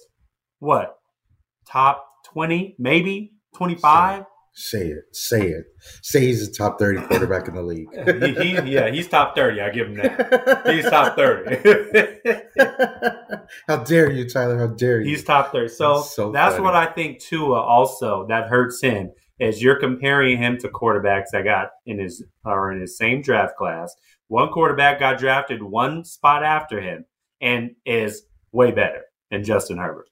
[0.59, 0.95] what?
[1.67, 4.25] Top 20, maybe 25?
[4.57, 5.13] Say it.
[5.13, 5.65] Say it.
[6.01, 7.89] Say he's a top 30 quarterback in the league.
[7.93, 9.59] he, he, yeah, he's top 30.
[9.59, 10.65] I give him that.
[10.65, 11.57] He's top 30.
[13.67, 14.57] How dare you, Tyler?
[14.57, 15.09] How dare you?
[15.09, 15.67] He's top 30.
[15.67, 20.57] So, so that's what I think Tua also that hurts him is you're comparing him
[20.59, 23.93] to quarterbacks that got in his or in his same draft class.
[24.29, 27.03] One quarterback got drafted one spot after him
[27.41, 30.07] and is way better than Justin Herbert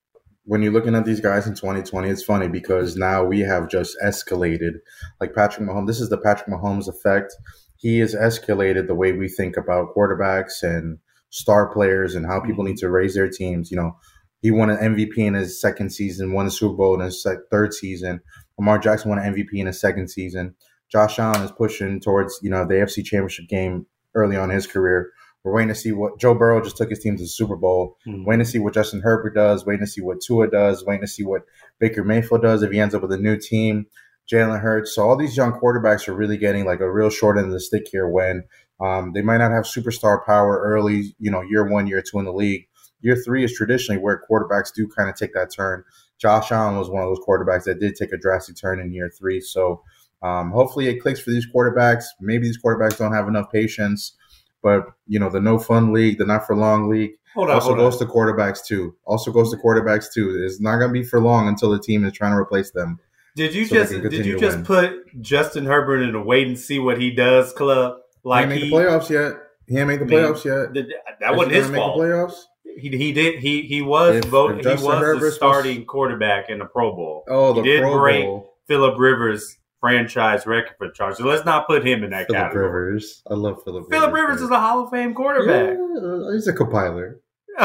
[0.46, 3.96] when you're looking at these guys in 2020, it's funny because now we have just
[4.04, 4.74] escalated.
[5.22, 7.34] Like Patrick Mahomes, this is the Patrick Mahomes effect.
[7.78, 12.64] He has escalated the way we think about quarterbacks and star players and how people
[12.64, 13.72] need to raise their teams.
[13.72, 13.98] You know,
[14.42, 17.74] he won an MVP in his second season, won the Super Bowl in his third
[17.74, 18.22] season.
[18.58, 20.56] Lamar Jackson won an MVP in his second season.
[20.92, 25.12] Josh Allen is pushing towards, you know, the AFC Championship game early on his career.
[25.44, 27.98] We're waiting to see what Joe Burrow just took his team to the Super Bowl.
[28.08, 28.26] Mm-hmm.
[28.26, 29.66] Waiting to see what Justin Herbert does.
[29.66, 30.86] Waiting to see what Tua does.
[30.86, 31.42] Waiting to see what
[31.80, 33.88] Baker Mayfield does if he ends up with a new team.
[34.32, 34.96] Jalen Hurts.
[34.96, 37.60] So all these young quarterbacks are really getting like a real short end of the
[37.60, 38.08] stick here.
[38.08, 38.46] When
[38.80, 42.26] um, they might not have superstar power early, you know, year one, year two in
[42.26, 42.68] the league.
[43.02, 45.84] Year three is traditionally where quarterbacks do kind of take that turn.
[46.20, 49.10] Josh Allen was one of those quarterbacks that did take a drastic turn in year
[49.10, 49.42] three.
[49.42, 49.84] So
[50.22, 52.06] um, hopefully it clicks for these quarterbacks.
[52.22, 54.16] Maybe these quarterbacks don't have enough patience
[54.64, 57.68] But you know, the no fun league, the not for long league, Hold on, also
[57.68, 58.08] hold goes on.
[58.08, 58.96] to quarterbacks too.
[59.06, 60.42] Also goes to quarterbacks too.
[60.46, 63.00] It's not going to be for long until the team is trying to replace them.
[63.36, 66.80] Did you so just did you just put Justin Herbert in a wait and see
[66.80, 67.98] what he does club?
[68.24, 69.34] Like he he, the playoffs yet.
[69.68, 70.74] He ain't made the playoffs yet.
[70.74, 70.88] th-
[71.20, 72.00] that Is wasn't his fault.
[72.00, 72.36] Playoffs?
[72.78, 76.60] He, he did he he was If- voted if he was the starting quarterback in
[76.60, 77.24] the Pro Bowl.
[77.28, 78.54] Oh, He the did Pro break Bowl.
[78.68, 81.18] Philip Rivers franchise record for the Chargers.
[81.18, 82.40] So let's not put him in that category.
[82.40, 82.86] Philip category.
[82.86, 83.22] Rivers.
[83.30, 83.84] I love Philip.
[83.84, 84.00] Rivers.
[84.00, 85.78] Philip Rivers is a Hall of Fame quarterback.
[85.78, 87.20] Yeah, he's a compiler.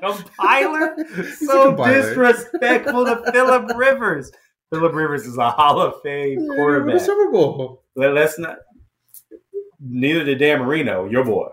[0.00, 0.96] compiler?
[1.36, 2.08] So compiler.
[2.08, 4.32] disrespectful to Philip Rivers.
[4.72, 7.02] Philip Rivers is a Hall of Fame quarterback.
[7.02, 7.84] Super Bowl.
[7.96, 8.56] Let, us not.
[9.80, 11.50] Neither did Dan Marino, your boy.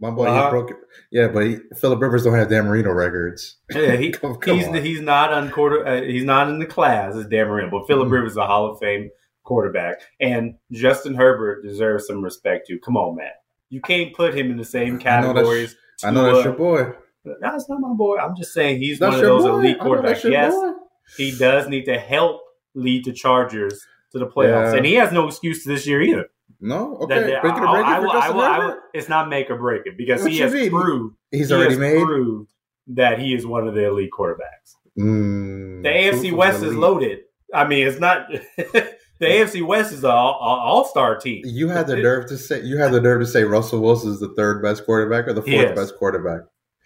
[0.00, 0.44] My boy, Uh-huh.
[0.44, 0.76] he broke it.
[1.10, 3.56] Yeah, but he, Philip Rivers don't have Dan Marino records.
[3.74, 4.74] Yeah, he, Come- come he's on.
[4.74, 5.86] he's not on quarter.
[5.86, 8.12] Uh, he's not in the class as Dan Marino, but Philip Mhm.
[8.12, 9.10] Rivers is a Hall of Fame
[9.44, 12.78] quarterback, and Justin Herbert deserves some respect too.
[12.84, 13.30] Come on, man,
[13.70, 15.76] you can't put him in the same I know that's- categories.
[16.04, 16.92] I know that's your boy.
[17.40, 18.18] That's not my boy.
[18.18, 19.50] I'm just saying he's That's one of those boy.
[19.58, 20.30] elite I know that's quarterbacks.
[20.30, 20.72] Yes, boy.
[21.16, 22.42] he does need to help
[22.74, 23.80] lead the Chargers
[24.12, 24.76] to the playoffs, Yeah.
[24.76, 26.26] and he has no excuse this year either.
[26.60, 27.20] No, okay.
[27.30, 29.28] that- Break it or I- I it for will- I will- I will- It's not
[29.28, 30.70] make or break it because What he has mean?
[30.70, 32.02] proved He's he already made.
[32.02, 32.50] proved
[32.88, 34.74] that he is one of the elite quarterbacks.
[34.98, 37.20] Mm, The AFC West is loaded.
[37.52, 38.28] I mean, it's not.
[38.56, 38.86] the
[39.20, 41.42] AFC West is an all star team.
[41.44, 44.20] You had the nerve to say you had the nerve to say Russell Wilson is
[44.20, 46.40] the third best quarterback or the fourth best quarterback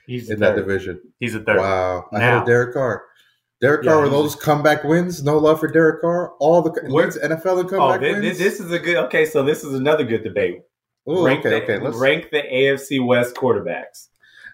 [0.07, 1.01] He's in that division.
[1.21, 1.59] He's a third.
[1.59, 3.05] Wow, I Now- had Derek Carr.
[3.61, 5.23] Derek Yeah, Carr with he's- those comeback wins.
[5.23, 6.33] No love for Derek Carr.
[6.39, 8.39] All the Where- leads NFL in Oh, comeback this, wins.
[8.39, 8.97] this is a good.
[9.07, 10.63] Okay, so this is another good debate.
[11.09, 11.79] Ooh, rank okay, the, okay.
[11.79, 11.97] Let's.
[11.97, 14.09] rank the AFC West quarterbacks.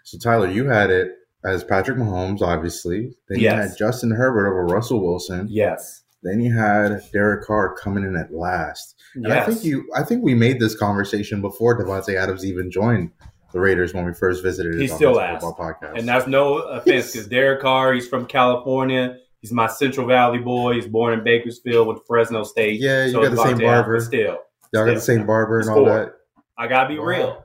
[0.04, 1.12] So Tyler, you had it
[1.44, 3.14] as Patrick Mahomes, obviously.
[3.28, 5.46] Then you had Justin Herbert over Russell Wilson.
[5.50, 6.02] Yes.
[6.22, 8.94] Then you had Derek Carr coming in at last.
[9.14, 13.10] And I think you I think we made this conversation before Davante Adams even joined
[13.56, 15.44] the Raiders when we first visited He still this asked.
[15.44, 15.98] podcast.
[15.98, 19.16] And that's no offense because Derek Carr, he's from California.
[19.40, 20.74] He's my Central Valley boy.
[20.74, 22.80] He's born in Bakersfield with Fresno State.
[22.80, 24.00] Yeah, you So got the it's same Davante Adams, barber.
[24.00, 24.38] Still,
[24.72, 25.88] Y'all got the same barber and all four.
[25.88, 26.12] that.
[26.58, 27.04] I gotta be Wow.
[27.06, 27.42] real.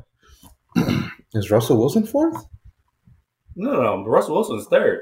[1.33, 2.45] Is Russell Wilson fourth?
[3.55, 4.05] No, no, no.
[4.05, 5.01] Russell Wilson's third.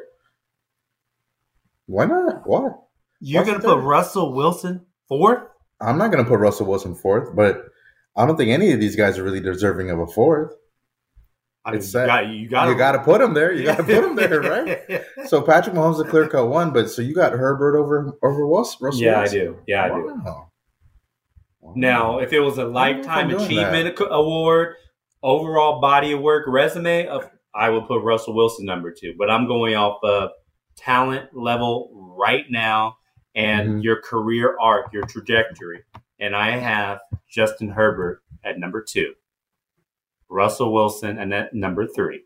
[1.88, 2.48] Why not?
[2.48, 2.69] Why?
[3.19, 3.80] You're gonna put?
[3.82, 5.41] Russell Wilson fourth?
[5.82, 7.63] I'm not gonna put Russell Wilson fourth, but
[8.15, 10.54] I don't think any of these guys are really deserving of a fourth.
[11.65, 13.52] I mean, It's you got you got you got to put him there.
[13.54, 15.04] You got to put him there, right?
[15.28, 18.45] So Patrick Mahomes is a clear cut one, but so you got Herbert over over
[18.48, 19.02] Russ- Russell.
[19.02, 19.39] yeah, I Wilson?
[19.39, 19.58] do.
[19.67, 20.06] Yeah, I do.
[20.24, 20.52] Wow.
[21.62, 21.74] Wow.
[21.76, 24.76] Now, if it was a don't know if lifetime achievement ac- award,
[25.22, 29.13] overall body of work, resume, of I would put Russell Wilson number two.
[29.17, 30.30] But I'm going off of
[30.78, 32.95] talent level right now
[33.36, 33.84] and Mhm.
[33.84, 35.84] your career arc, your trajectory.
[36.19, 39.13] And I have Justin Herbert at number two,
[40.30, 42.22] Russell Wilson and at number three,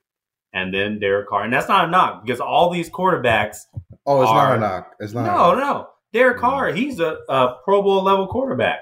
[0.54, 1.44] and then Derek Carr.
[1.44, 3.58] And that's not a knock because all these quarterbacks
[4.06, 4.92] oh, it's not are- a knock.
[5.00, 5.26] It's not.
[5.26, 5.88] no, no.
[6.12, 6.42] Derek No.
[6.42, 8.80] Carr, he's a, a Pro Bowl level quarterback.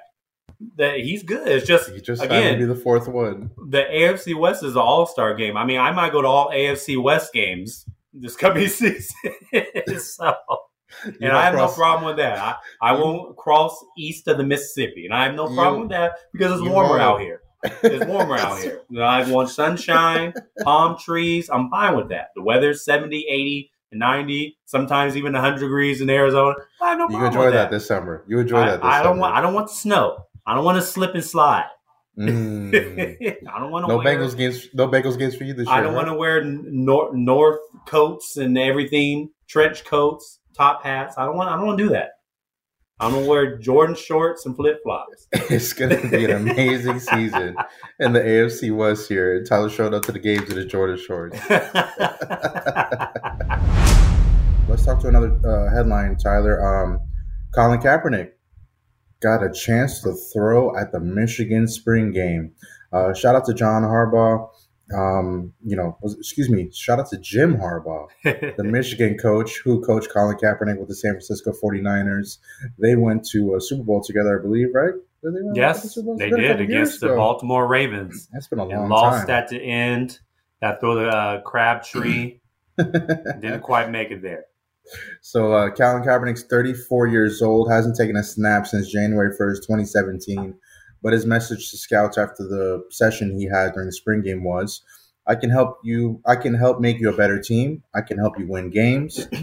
[0.78, 1.48] That he's good.
[1.48, 3.50] It's just He just happened to again be the fourth one.
[3.70, 5.58] the AFC West is an All Star game.
[5.58, 9.16] I mean, I might go to all AFC West games this coming season.
[10.00, 10.34] so,
[11.20, 12.38] and I have cross- no problem with that.
[12.38, 15.90] I, I won't cross east of the Mississippi, and I have no You- problem with
[15.92, 17.42] that because it's warmer out here.
[17.64, 18.82] It's warmer out here.
[18.90, 21.50] You know, I want sunshine, palm trees.
[21.52, 22.30] I'm fine with that.
[22.36, 26.56] The weather's 70, 80, 90, sometimes even 100 degrees in Arizona.
[26.82, 27.72] I have no You enjoy with that that.
[27.72, 28.24] this summer.
[28.28, 28.78] You enjoy I, that.
[28.78, 29.22] This I don't summer.
[29.22, 29.36] want.
[29.36, 30.26] I don't want the snow.
[30.46, 31.68] I don't want to slip and slide.
[32.18, 33.48] Mm.
[33.48, 34.06] I don't want to no wear.
[34.18, 34.68] Bengals games.
[34.74, 35.76] No Bengals games for you this year.
[35.76, 41.16] I don't want to wear nor- north coats and everything, trench coats, top hats.
[41.18, 41.50] I don't want.
[41.50, 42.12] I don't want to do that.
[43.02, 45.28] I'm gonna wear Jordan shorts and flip flops.
[45.50, 47.56] It's going to be an amazing season
[48.00, 49.38] in the AFC West here.
[49.38, 51.36] And Tyler showed up to the games in his Jordan shorts.
[54.70, 56.62] Let's talk to another uh, headline, Tyler.
[56.64, 57.00] Um,
[57.56, 58.34] Colin Kaepernick
[59.20, 62.54] got a chance to throw at the Michigan spring game.
[62.94, 64.48] Uh, shout out to John Harbaugh.
[64.94, 66.70] Um, you know, was- excuse me.
[66.74, 71.12] Shout out to Jim Harbaugh, the Michigan coach who coached Colin Kaepernick with the San
[71.14, 72.38] Francisco 49ers.
[72.80, 74.94] They went to a Super Bowl together, I believe, right?
[75.24, 77.18] Did they win the yes, they It's been a did against the ago.
[77.18, 79.36] Baltimore Ravens That's been a long and lost time.
[79.38, 80.20] at the end.
[80.62, 82.42] That throw the uh, crab tree
[82.78, 84.46] didn't quite make it there.
[85.22, 90.56] So uh, Colin Kaepernick's 34 years old, hasn't taken a snap since January 1st, 2017.
[91.04, 94.82] But his message to scouts after the session he had during the spring game was,
[95.28, 96.22] "I can help you.
[96.26, 97.84] I can help make you a better team.
[97.96, 99.28] I can help you win games.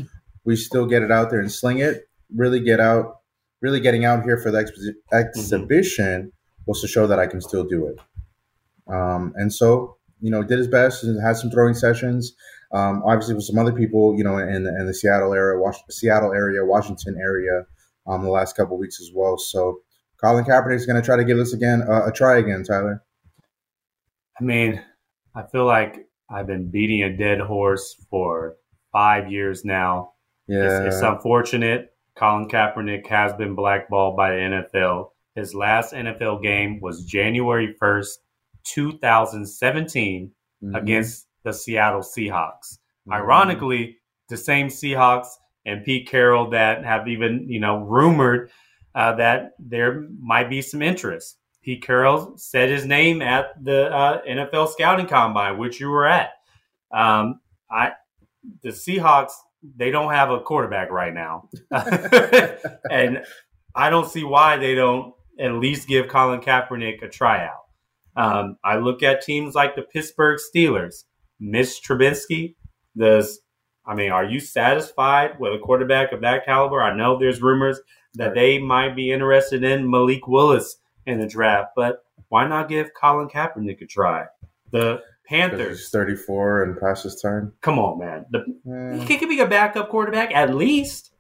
[0.44, 2.09] We still get it out there and sling it.
[2.35, 3.16] Really get out.
[3.61, 6.33] Really getting out here for the expo- exhibition
[6.66, 7.99] was to show that I can still do it."
[8.92, 12.35] Um, and so, you know, did his best and had some throwing sessions.
[12.73, 16.33] Um, obviously, with some other people, you know, in, in the Seattle area, Was- Seattle
[16.33, 17.64] area, Washington area,
[18.07, 19.38] um, the last couple weeks as well.
[19.38, 19.81] So,
[20.22, 23.02] Colin Kaepernick is going to try to give this again uh, a try again, Tyler.
[24.40, 24.83] I mean,
[25.35, 28.57] I feel like I've been beating a dead horse for
[28.92, 30.12] five years now.
[30.46, 31.92] Yeah, It's, it's unfortunate.
[32.16, 35.11] Colin Kaepernick has been blackballed by the NFL.
[35.37, 38.18] His last NFL game was January 1st,
[38.64, 40.76] 2017, Mhm.
[40.76, 42.78] against the Seattle Seahawks.
[43.09, 43.14] Mhm.
[43.14, 45.28] Ironically, the same Seahawks
[45.64, 48.50] and Pete Carroll that have even, you know, rumored
[48.94, 51.38] uh, that there might be some interest.
[51.62, 56.31] Pete Carroll said his name at the uh, NFL scouting combine, which you were at.
[56.92, 57.92] Um, I,
[58.62, 59.33] the Seahawks,
[59.77, 61.48] they don't have a quarterback right now,
[62.90, 63.22] and
[63.74, 67.64] I don't see why they don't at least give Colin Kaepernick a tryout.
[68.16, 71.05] Um, I look at teams like the Pittsburgh Steelers,
[71.38, 72.57] Mitch Trubisky.
[72.96, 73.40] Does
[73.87, 76.83] I mean, are you satisfied with a quarterback of that caliber?
[76.83, 77.81] I know there's rumors
[78.14, 82.90] that they might be interested in Malik Willis in the draft, but why not give
[82.94, 84.27] Colin Kaepernick a try?
[84.71, 87.53] The 'Cause he's Panthers, 34 and past his time.
[87.61, 88.25] come on, man.
[88.31, 88.44] The,
[89.01, 89.05] Eh.
[89.05, 91.12] he could be a backup quarterback at least.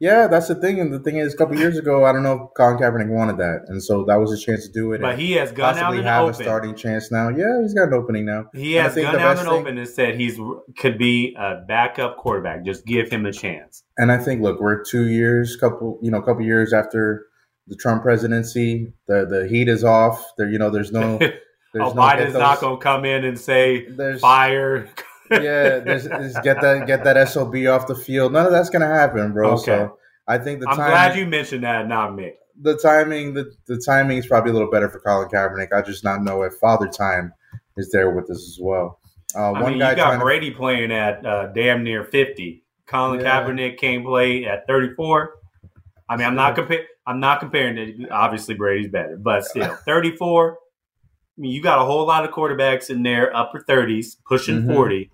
[0.00, 0.80] Yeah, that's the thing.
[0.80, 3.36] And the thing is, a couple years ago, I don't know if Colin Kaepernick wanted
[3.36, 5.02] that, and so that was his chance to do it.
[5.02, 7.28] But he has gone out in have the a starting chance now.
[7.28, 8.46] Yeah, he's got an opening now.
[8.54, 10.40] He has gone out and thing- open and said he's
[10.78, 12.64] could be a backup quarterback.
[12.64, 13.84] Just give him a chance.
[13.98, 17.26] And I think, look, we're two years, couple, you know, a couple years after
[17.66, 18.94] the Trump presidency.
[19.06, 20.24] The the heat is off.
[20.38, 21.40] There, you know, there's no, there's
[21.78, 24.88] oh, no Biden's not going to come in and say There's fire.
[25.30, 28.32] Yeah, there's, there's get that get that sob off the field.
[28.32, 29.52] None of that's gonna happen, bro.
[29.52, 29.64] Okay.
[29.64, 32.32] So I think the time I'm timing, glad you mentioned that, not me.
[32.60, 35.72] the timing, the the timing is probably a little better for Colin Kaepernick.
[35.76, 37.32] I just not know if Father Time
[37.76, 38.98] is there with us as well.
[39.34, 42.04] Uh, I one mean, guy you got trying to- Brady playing at uh, damn near
[42.04, 42.64] 50.
[42.86, 43.42] Colin Yeah.
[43.44, 45.34] Kaepernick came play at 34.
[46.08, 46.86] I mean, I'm not comparing.
[47.06, 48.10] I'm not comparing it.
[48.10, 50.52] Obviously, Brady's better, but still, 34.
[50.52, 54.74] I mean, you got a whole lot of quarterbacks in there, upper 30s, pushing Mhm.
[54.74, 55.10] 40.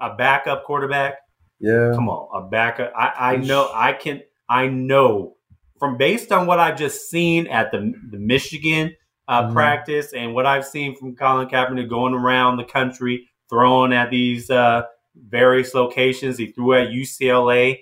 [0.00, 1.14] A backup quarterback.
[1.60, 2.92] yeah, Come on, a backup.
[2.96, 3.70] I, I know.
[3.74, 4.22] I can.
[4.48, 5.34] I know
[5.78, 8.94] from based on what I've just seen at the the Michigan
[9.28, 9.52] uh, Mhm.
[9.52, 14.50] practice and what I've seen from Colin Kaepernick going around the country throwing at these
[14.50, 14.82] uh,
[15.28, 16.38] various locations.
[16.38, 17.78] He threw at UCLA.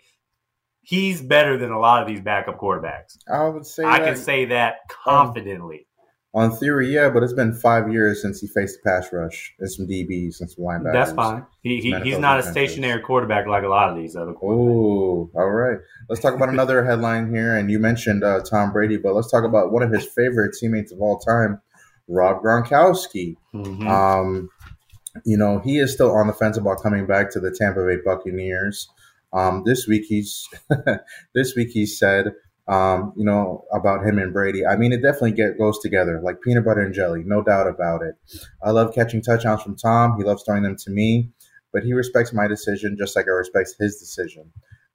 [0.83, 3.17] He's better than a lot of these backup quarterbacks.
[3.33, 5.86] I would say I that can say that confidently.
[6.37, 9.73] On theory, yeah, but it's been five years since he faced the pass rush and
[9.73, 10.93] some DBs and some linebackers.
[10.93, 11.47] That's fine.
[11.63, 15.31] He, he, he's not a stationary quarterback like a lot of these other quarterbacks.
[15.31, 15.79] Oh, all right.
[16.11, 17.57] Let's talk about another headline here.
[17.57, 20.93] And you mentioned uh, Tom Brady, but let's talk about one of his favorite teammates
[20.93, 21.59] of all time,
[22.07, 23.37] Rob Gronkowski.
[23.55, 23.89] Mhm.
[23.89, 24.51] Um,
[25.25, 27.97] you know, he is still on the fence about coming back to the Tampa Bay
[28.05, 28.91] Buccaneers.
[29.33, 30.47] Um, this week he's
[31.35, 32.35] this week he said,
[32.69, 34.67] um, you know, about him and Brady.
[34.67, 38.03] I mean, it definitely get, goes together like peanut butter and jelly, no doubt about
[38.03, 38.17] it.
[38.63, 40.17] I love catching touchdowns from Tom.
[40.17, 41.31] He loves throwing them to me,
[41.73, 44.53] but he respects my decision just like I respect his decision.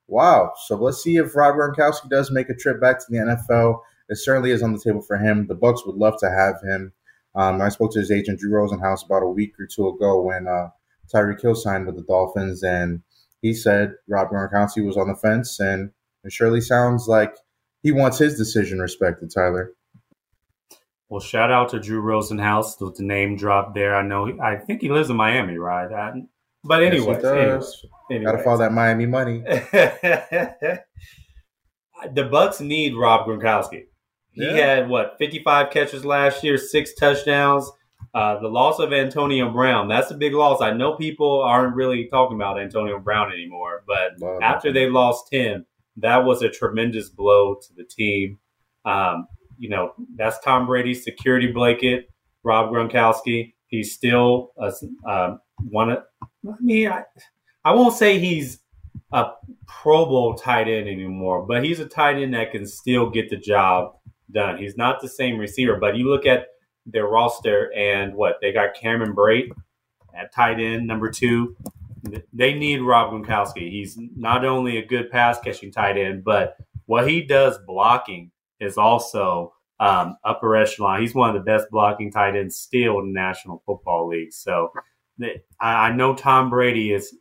[0.08, 0.52] Wow.
[0.66, 3.80] So let's see if Rob Gronkowski does make a trip back to the NFL.
[4.10, 5.48] It certainly is on the table for him.
[5.48, 6.92] The Bucs would love to have him.
[7.34, 10.50] Um, I spoke to his agent Drew Rosenhaus about a week or two ago when
[10.50, 10.68] uh,
[11.14, 13.02] Tyreek Hill signed with the Dolphins, and
[13.42, 15.92] he said Rob Gronkowski was on the fence, and
[16.26, 17.36] it surely sounds like
[17.84, 19.32] he wants his decision respected.
[19.34, 19.74] Tyler,
[21.10, 23.96] Well, shout out to Drew Rosenhaus with the name drop there.
[23.96, 24.38] I know.
[24.42, 25.92] I think he lives in Miami, right?
[25.92, 26.22] I-
[26.64, 27.86] but Yes, does.
[28.12, 29.40] anyways, gotta follow that Miami money.
[29.42, 30.84] the
[32.16, 33.86] Bucs need Rob Gronkowski.
[34.32, 34.52] He Yeah.
[34.76, 37.70] had what 55 catches last year, six touchdowns.
[38.14, 40.62] Uh, the loss of Antonio Brown, that's a big loss.
[40.62, 44.74] I know people aren't really talking about Antonio Brown anymore, but Love after it.
[44.74, 45.66] they lost him,
[45.98, 48.40] that was a tremendous blow to the team.
[48.86, 49.28] Um,
[49.58, 52.10] you know, that's Tom Brady's security blanket,
[52.44, 53.54] Rob Gronkowski.
[53.68, 54.72] He's still a,
[55.10, 55.40] um,
[55.70, 57.04] one of, I mean, I,
[57.64, 58.60] I won't say he's
[59.12, 59.32] a
[59.68, 63.38] Pro Bowl tight end anymore, but he's a tight end that can still get the
[63.38, 63.94] job
[64.32, 64.58] done.
[64.58, 66.48] He's not the same receiver, but you look at
[66.86, 69.52] their roster and what they got Cameron Brate
[70.18, 71.56] at tight end number two.
[72.34, 73.70] They need Rob Gronkowski.
[73.70, 78.78] He's not only a good pass catching tight end, but what he does blocking is
[78.78, 81.02] also um, upper echelon.
[81.02, 84.34] He's one of the best blocking tight ends still in the National Football League.
[84.34, 84.72] So
[85.22, 87.16] I I know Tom Brady is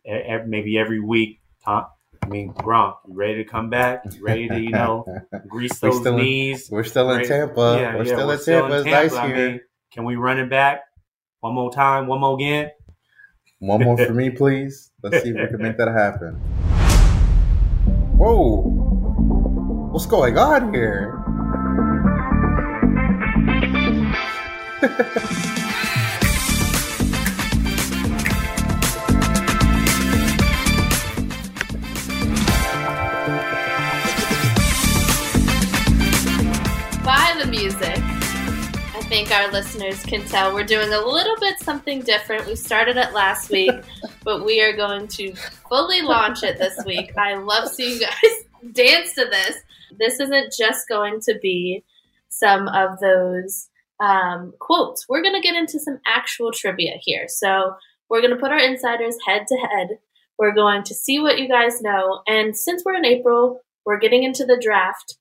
[0.47, 1.41] maybe every week.
[1.64, 1.86] Tom,
[2.22, 4.03] I mean Gronk, you ready to come back?
[4.12, 5.05] You ready to you know
[5.49, 6.68] grease We're those still in- knees?
[6.70, 7.76] We're still in Tampa.
[7.80, 8.76] Yeah, we're yeah, still we're in Tampa.
[8.76, 9.24] It's in nice Tampa.
[9.24, 9.51] I here.
[9.51, 9.61] mean,
[9.93, 10.82] can we run it back?
[11.41, 12.70] One more time, one more again.
[13.61, 14.90] One more for me, please.
[15.02, 16.34] Let's see if we can make that happen.
[18.16, 18.62] Whoa.
[19.92, 21.16] What's going on here?
[37.04, 37.99] By the music, I
[39.11, 42.46] think our listeners can tell we're doing a little bit something different.
[42.46, 43.74] We started it last week,
[44.24, 45.34] but we are going to
[45.68, 47.11] fully launch it this week.
[47.18, 49.56] I love seeing you guys dance to this.
[49.98, 51.82] This isn't just going to be
[52.28, 55.08] some of those um, quotes.
[55.08, 57.26] We're going to get into some actual trivia here.
[57.26, 57.74] So
[58.08, 59.88] we're going to put our insiders head to head.
[60.38, 62.22] We're going to see what you guys know.
[62.28, 65.16] And since we're in April, we're getting into the draft.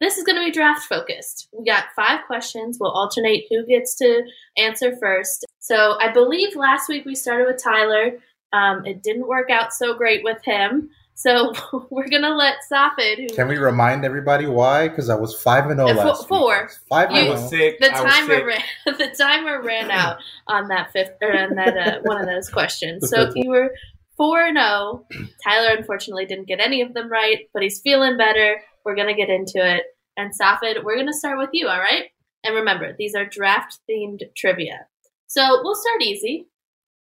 [0.00, 1.48] This is going to be draft focused.
[1.52, 2.78] We got five questions.
[2.80, 4.22] We'll alternate who gets to
[4.56, 5.44] answer first.
[5.58, 8.12] So I believe last week we started with Tyler.
[8.52, 10.90] Um, it didn't work out so great with him.
[11.14, 11.52] So
[11.90, 13.34] we're gonna let Safid.
[13.34, 14.86] Can we remind everybody why?
[14.88, 16.28] Because I was five and zero Uh, fo- last week.
[16.28, 16.70] four.
[16.88, 17.48] Five You- and I zero.
[17.48, 17.80] sick.
[17.80, 18.46] the I was timer sick.
[18.46, 18.62] ran.
[18.98, 23.10] The timer ran out on that fifth or on that uh, one of those questions.
[23.10, 23.74] So if you were
[24.16, 25.06] four and zero.
[25.44, 28.60] Tyler unfortunately didn't get any of them right, but he's feeling better.
[28.84, 29.82] We're gonna get into it.
[30.16, 31.68] And Safid, we're gonna start with you.
[31.68, 32.04] All right.
[32.44, 34.86] And remember, these are draft themed trivia.
[35.26, 36.48] So we'll start easy.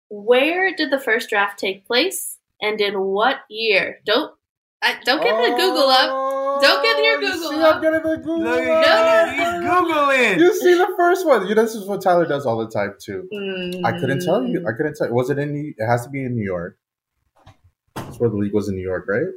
[0.10, 4.00] Where did the first draft take place, and in what year?
[4.06, 4.34] Don't
[4.84, 6.62] I, don't get the Google up.
[6.62, 7.76] Don't get your Oh, you Google see up.
[7.76, 8.88] I'm getting the Google Look up.
[8.88, 10.40] at he's googling.
[10.40, 11.48] You see the first one.
[11.48, 13.28] You know, this is what Tyler does all the time too.
[13.86, 14.60] I couldn't tell you.
[14.60, 14.68] Mm.
[14.68, 15.08] I couldn't tell.
[15.08, 15.14] you.
[15.14, 15.54] Was it in?
[15.54, 16.78] New, it has to be in New York.
[17.96, 19.28] That's where the league was in New York, right?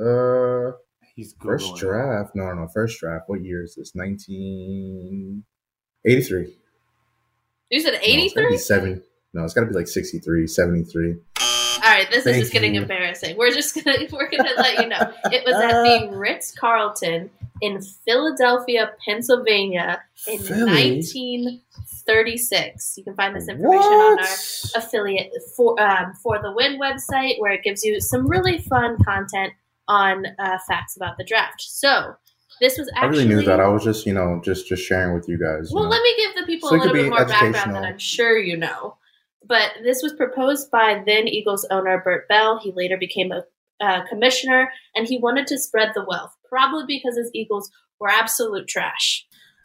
[0.00, 0.72] Uh,
[1.18, 2.30] He's first draft.
[2.36, 2.68] No, no, no.
[2.68, 3.24] First draft.
[3.26, 3.96] What year is this?
[3.96, 5.42] Nineteen
[6.04, 6.54] eighty-three.
[7.70, 8.48] You said No, 83?
[8.50, 9.02] be seven.
[9.34, 11.10] No, it's got to be like 63, 73.
[11.10, 11.16] All
[11.84, 12.82] right, this is Thank just getting you.
[12.82, 13.36] embarrassing.
[13.36, 15.12] We're just gonna we're gonna let you know.
[15.32, 17.30] It was at the Ritz Carlton
[17.62, 20.94] in Philadelphia, Pennsylvania, in Philly?
[20.94, 22.94] 1936.
[22.96, 24.24] You can find this information on our
[24.76, 29.52] affiliate for um, for the Win website, where it gives you some really fun content
[29.88, 31.60] on uh, facts about the draft.
[31.62, 32.14] So
[32.60, 33.60] this was actually, I really knew that.
[33.60, 35.70] I was just, you know, just just sharing with you guys.
[35.70, 35.90] you Well, know.
[35.90, 37.82] let me give the people So a it could little bit be more background educational.
[37.82, 38.96] that I'm sure you know.
[39.46, 42.58] But this was proposed by then Eagles owner Bert Bell.
[42.62, 43.44] He later became a
[43.80, 47.70] uh, commissioner, and he wanted to spread the wealth, probably because his Eagles
[48.00, 49.24] were absolute trash.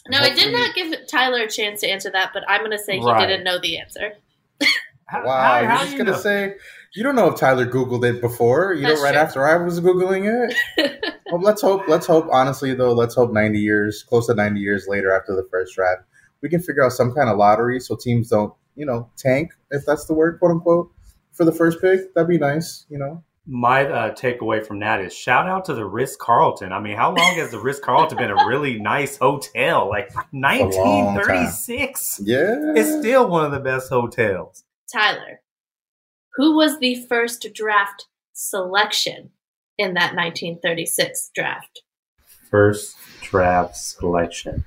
[0.10, 2.78] Now, I did not give Tyler a chance to answer that, but I'm going to
[2.78, 3.26] say he Right.
[3.26, 4.14] didn't know the answer.
[5.08, 6.56] How- Wow, how- you're how just you gonna say
[6.96, 8.74] you don't know if Tyler Googled it before.
[8.74, 9.22] You That's know, right true.
[9.22, 11.16] after I was googling it.
[11.32, 11.88] well, let's hope.
[11.88, 12.28] Let's hope.
[12.32, 16.04] Honestly, though, let's hope 90 years, close to 90 years later, after the first draft,
[16.42, 19.86] we can figure out some kind of lottery so teams don't, you know, tank if
[19.86, 20.92] that's the word, quote unquote,
[21.32, 22.14] for the first pick.
[22.14, 22.86] That'd be nice.
[22.90, 23.24] You know.
[23.46, 26.72] My uh, takeaway from that is shout out to the Ritz Carlton.
[26.72, 29.90] I mean, how long has the Ritz Carlton been a really nice hotel?
[29.90, 32.22] Like 1936.
[32.24, 32.56] Yeah.
[32.76, 34.64] It's still one of the best hotels.
[34.90, 35.42] Tyler,
[36.36, 39.32] who was the first draft selection
[39.78, 41.82] in that 1936 draft?
[42.50, 44.66] First draft selection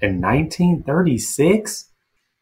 [0.00, 1.90] in 1936.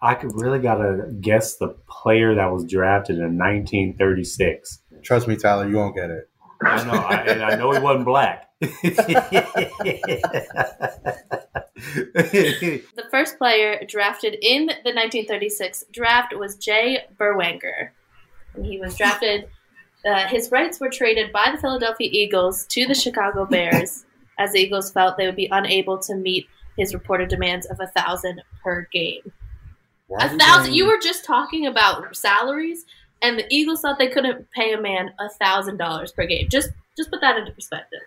[0.01, 4.83] I could really gotta guess the player that was drafted in 1936.
[5.03, 6.29] Trust me, Tyler, you won't get it.
[6.63, 8.51] I know, I, and I know he wasn't black.
[11.77, 17.91] The first player drafted in the 1936 draft was Jay Berwanger.
[18.57, 19.49] And he was drafted.
[20.05, 24.05] Uh, his rights were traded by the Philadelphia Eagles to the Chicago Bears,
[24.39, 26.47] as the Eagles felt they would be unable to meet
[26.77, 29.33] his reported demands of a thousand per game.
[30.09, 30.71] Why A thousand.
[30.73, 32.85] they- You were just talking about salaries,
[33.23, 36.49] and the Eagles thought they couldn't pay a man a thousand dollars per game.
[36.51, 38.01] Just, just put that into perspective.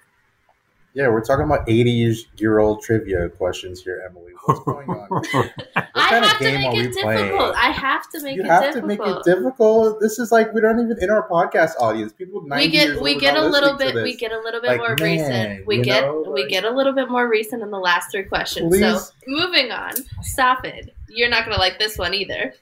[0.96, 4.34] Yeah, we're talking about 80 year old trivia questions here, Emily.
[4.46, 5.24] What's going on?
[5.76, 7.04] I kind of have to game make are we it difficult.
[7.04, 7.54] playing?
[7.56, 8.82] I have to make you it have difficult.
[8.82, 10.00] to make it difficult.
[10.02, 12.12] This is like we don't even in our podcast audience.
[12.14, 14.70] People, 90 we get years we get a little bit we get a little bit
[14.70, 15.68] Like, more man, recent.
[15.68, 18.24] We get know, we like- get a little bit more recent in the last three
[18.24, 18.80] questions.
[18.80, 19.92] So moving on,
[20.24, 20.96] stop it.
[21.08, 22.54] You're not gonna like this one either.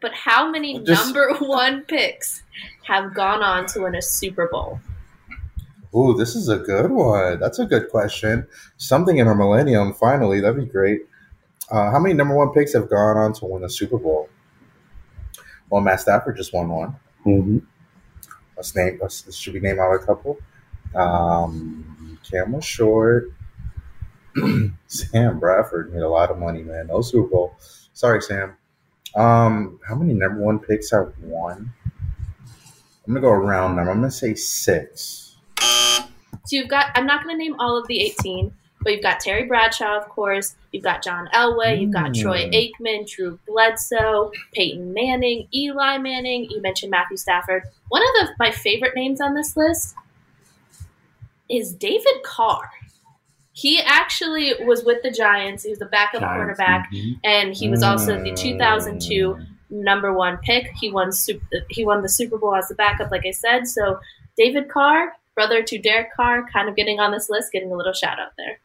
[0.00, 2.42] But how many Just- number one picks
[2.88, 4.80] have gone on to win a Super Bowl?
[5.96, 7.40] Ooh, this is a good one.
[7.40, 8.46] That's a good question.
[8.76, 10.40] Something in our millennium, finally.
[10.40, 11.02] That'd be great.
[11.70, 14.28] Uh, how many number one picks have gone on to win a Super Bowl?
[15.70, 16.96] Well, Matt Stafford just won one.
[17.24, 17.62] Mhm.
[18.56, 18.98] Let's name.
[19.00, 20.38] Let's, should we name out a couple?
[20.94, 23.32] Um, Cameron Short,
[24.86, 26.88] Sam Bradford made a lot of money, man.
[26.88, 27.56] No Super Bowl.
[27.92, 28.56] Sorry, Sam.
[29.14, 31.72] Um, how many number one picks have won?
[33.06, 33.90] I'm gonna go around number.
[33.90, 35.25] I'm gonna say six.
[36.46, 39.20] So you've got, I'm not going to name all of the 18, but you've got
[39.20, 40.54] Terry Bradshaw, of course.
[40.72, 41.80] You've got John Elway.
[41.80, 42.22] You've got Mm.
[42.22, 46.48] Troy Aikman, Drew Bledsoe, Peyton Manning, Eli Manning.
[46.50, 47.64] You mentioned Matthew Stafford.
[47.88, 49.94] One of the, my favorite names on this list
[51.48, 52.70] is David Carr.
[53.52, 55.62] He actually was with the Giants.
[55.64, 56.36] He was the backup Giants.
[56.36, 57.20] quarterback, Mhm.
[57.24, 58.36] and he was also the Mm.
[58.36, 59.38] 2002
[59.70, 60.70] number one pick.
[60.78, 61.40] He won Sup-
[61.70, 63.66] he won the Super Bowl as the backup, like I said.
[63.66, 63.98] So
[64.36, 67.92] David Carr, brother to Derek Carr, kind of getting on this list, getting a little
[67.92, 68.58] shout out there.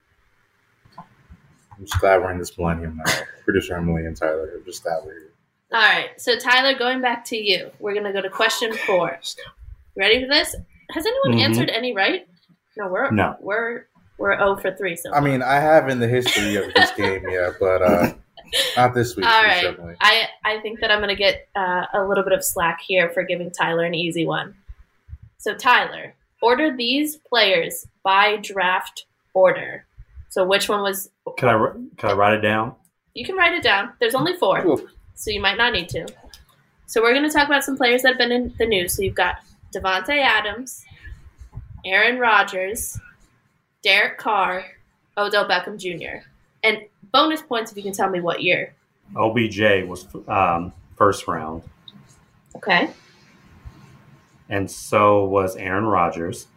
[0.97, 3.13] I'm just glad we're in this millennium now.
[3.45, 4.51] Producer Emily and Tyler.
[4.55, 5.27] I'm just glad we're here.
[5.73, 9.19] All right, so Tyler, going back to you, we're gonna go to question four.
[9.95, 10.55] Ready for this?
[10.91, 11.43] Has anyone Mhm.
[11.43, 12.27] answered any right?
[12.77, 13.35] No, we're No.
[13.39, 13.85] we're
[14.17, 14.95] we're zero for three.
[14.95, 18.13] So I mean, I have in the history of this game, yeah, but uh,
[18.77, 19.25] not this week.
[19.25, 22.43] All Producer I, I think that I'm going to get uh, a little bit of
[22.43, 24.55] slack here for giving Tyler an easy one.
[25.37, 29.85] So, Tyler, order these players by draft order.
[30.29, 31.09] So, which one was.
[31.37, 32.75] Can I can I write it down?
[33.13, 33.91] You can write it down.
[33.99, 34.81] There's only four, Cool.
[35.15, 36.07] so you might not need to.
[36.87, 38.93] So, we're going to talk about some players that have been in the news.
[38.95, 39.37] So, you've got
[39.75, 40.83] Davante Adams,
[41.85, 42.97] Aaron Rodgers,
[43.83, 44.65] Derek Carr,
[45.17, 46.25] Odell Beckham Jr.
[46.63, 46.79] And
[47.11, 48.73] bonus points if you can tell me what year.
[49.17, 51.63] OBJ was um, first round,
[52.55, 52.89] Okay.
[54.51, 56.47] And so was Aaron Rodgers,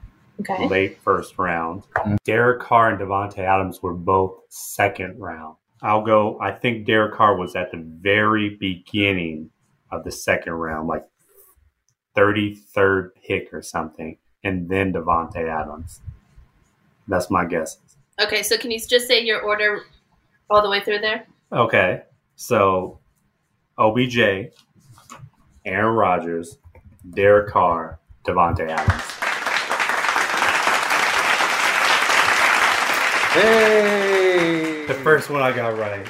[0.41, 0.69] Okay.
[0.69, 1.85] late first round.
[1.97, 2.17] Mm.
[2.25, 5.57] Derek Carr and Davante Adams were both second round.
[5.81, 6.39] I'll go.
[6.41, 9.51] I think Derek Carr was at the very beginning
[9.93, 11.05] of the second round, like
[12.17, 16.01] thirty third pick or something, and then Davante Adams.
[17.07, 17.79] That's my guess.
[18.21, 19.83] Okay, so can you just say your order
[20.51, 21.27] all the way through there?
[21.53, 22.03] Okay,
[22.35, 22.99] so
[23.79, 24.19] OBJ,
[25.67, 26.59] Aaron Rodgers,
[27.13, 29.03] Derek Carr, Davante Adams.
[33.35, 34.87] Hey!
[34.87, 36.07] The first one I got right.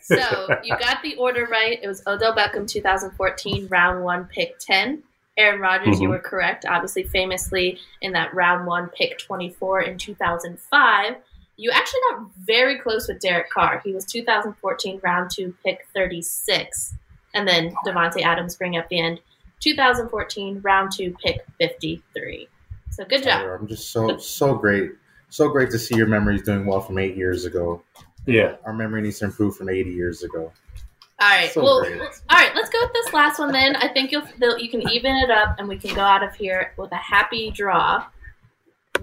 [0.00, 0.16] So
[0.62, 1.80] you got the order right.
[1.82, 5.02] It was Odell Beckham 2014, round one, pick 10.
[5.38, 6.12] Aaron Rodgers, you Mhm.
[6.12, 6.64] were correct.
[6.66, 11.16] Obviously, famously in that round one, pick 24 in 2005.
[11.56, 13.80] You actually got very close with Derek Carr.
[13.84, 16.94] He was 2014, round two, pick 36.
[17.34, 19.20] And then Davante Adams bring up the end.
[19.74, 22.48] 2014, round two, pick 53.
[22.90, 23.40] So good job.
[23.40, 24.92] Tyler, I'm just so so great,
[25.28, 27.82] so great to see your memories doing well from eight years ago.
[28.26, 28.56] Yeah.
[28.64, 30.52] Our memory needs to improve from 80 years ago.
[31.18, 31.50] All right.
[31.50, 32.00] So well, great.
[32.00, 32.54] all right.
[32.54, 33.74] Let's go with this last one then.
[33.76, 34.26] I think you'll
[34.58, 37.50] you can even it up, and we can go out of here with a happy
[37.50, 38.04] draw.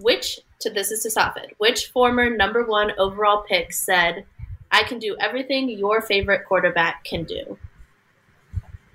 [0.01, 1.51] Which to this is to Safid.
[1.57, 4.26] Which former number one overall pick said,
[4.72, 7.57] "I can do everything your favorite quarterback can do"?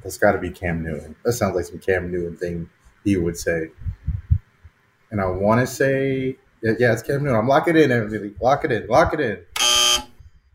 [0.02, 1.14] That's got to be Cam Newton.
[1.24, 2.70] That sounds like some Cam Newton thing
[3.04, 3.68] he would say.
[5.10, 7.36] And I want to say, yeah, it's Cam Newton.
[7.38, 8.34] I'm locking it in, everybody.
[8.40, 8.86] Lock it in.
[8.86, 9.38] Lock it in.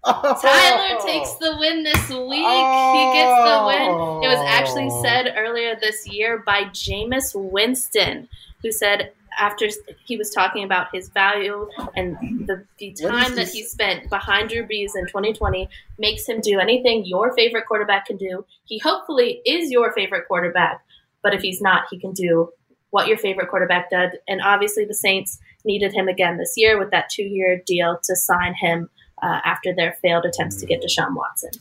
[0.06, 2.46] Tyler takes the win this week.
[2.46, 4.24] He gets the win.
[4.24, 5.02] It was actually Oh.
[5.02, 8.28] said earlier this year by Jameis Winston,
[8.62, 9.68] who said after
[10.06, 12.18] he was talking about his value and
[12.48, 17.06] the, the time that he spent behind Drew Brees in 2020 makes him do anything
[17.06, 18.46] your favorite quarterback can do.
[18.66, 20.84] He hopefully is your favorite quarterback,
[21.22, 22.50] but if he's not, he can do
[22.92, 24.20] what your favorite quarterback did.
[24.28, 28.16] And obviously, the Saints needed him again this year with that two year deal to
[28.16, 28.90] sign him
[29.22, 31.52] uh, after their failed attempts to get Deshaun Watson.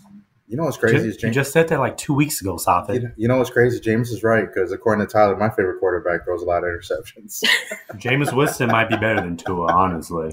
[0.53, 1.33] You know what's crazy is you Jameis.
[1.33, 3.01] just said that like two weeks ago, Safid.
[3.01, 3.81] you, you know what's crazy?
[3.81, 7.43] Jameis is right because according to Tyler, my favorite quarterback throws a lot of interceptions.
[7.95, 10.31] Jameis Winston might be better than Tua, honestly.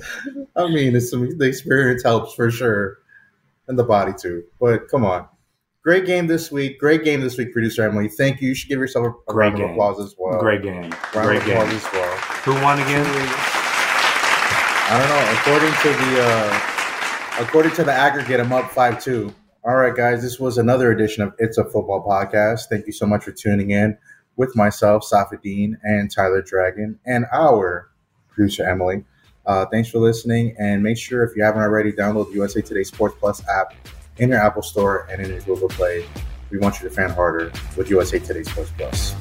[0.57, 2.97] I mean, it's some, the experience helps for sure,
[3.69, 4.43] and the body too.
[4.59, 5.25] But come on,
[5.85, 6.81] great game this week.
[6.81, 8.09] Great game this week, producer Emily.
[8.09, 8.49] Thank you.
[8.49, 10.37] You should give yourself a, a round of applause as well.
[10.41, 10.91] Great game.
[11.15, 11.77] round Great of applause game.
[11.77, 12.17] as well.
[12.43, 13.05] Who won again?
[14.91, 15.31] I don't know.
[15.39, 19.33] According to the uh, according to the aggregate, I'm up five two.
[19.65, 20.21] All right, guys.
[20.21, 22.69] This was another edition of It's a Football Podcast.
[22.69, 23.97] Thank you so much for tuning in
[24.37, 27.89] with myself, Safid Deen, and Tyler Dragon, and our
[28.29, 29.03] producer Emily.
[29.45, 32.83] Uh, thanks for listening, and make sure if you haven't already, download the USA Today
[32.83, 33.73] Sports Plus app
[34.17, 36.05] in your Apple Store and in your Google Play.
[36.51, 39.13] We want you to fan harder with USA Today Sports Plus.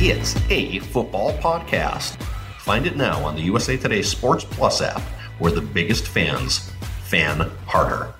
[0.00, 2.25] It's a football podcast.
[2.66, 5.00] Find it now on the USA Today Sports Plus app,
[5.38, 6.72] where the biggest fans
[7.04, 8.12] fan harder.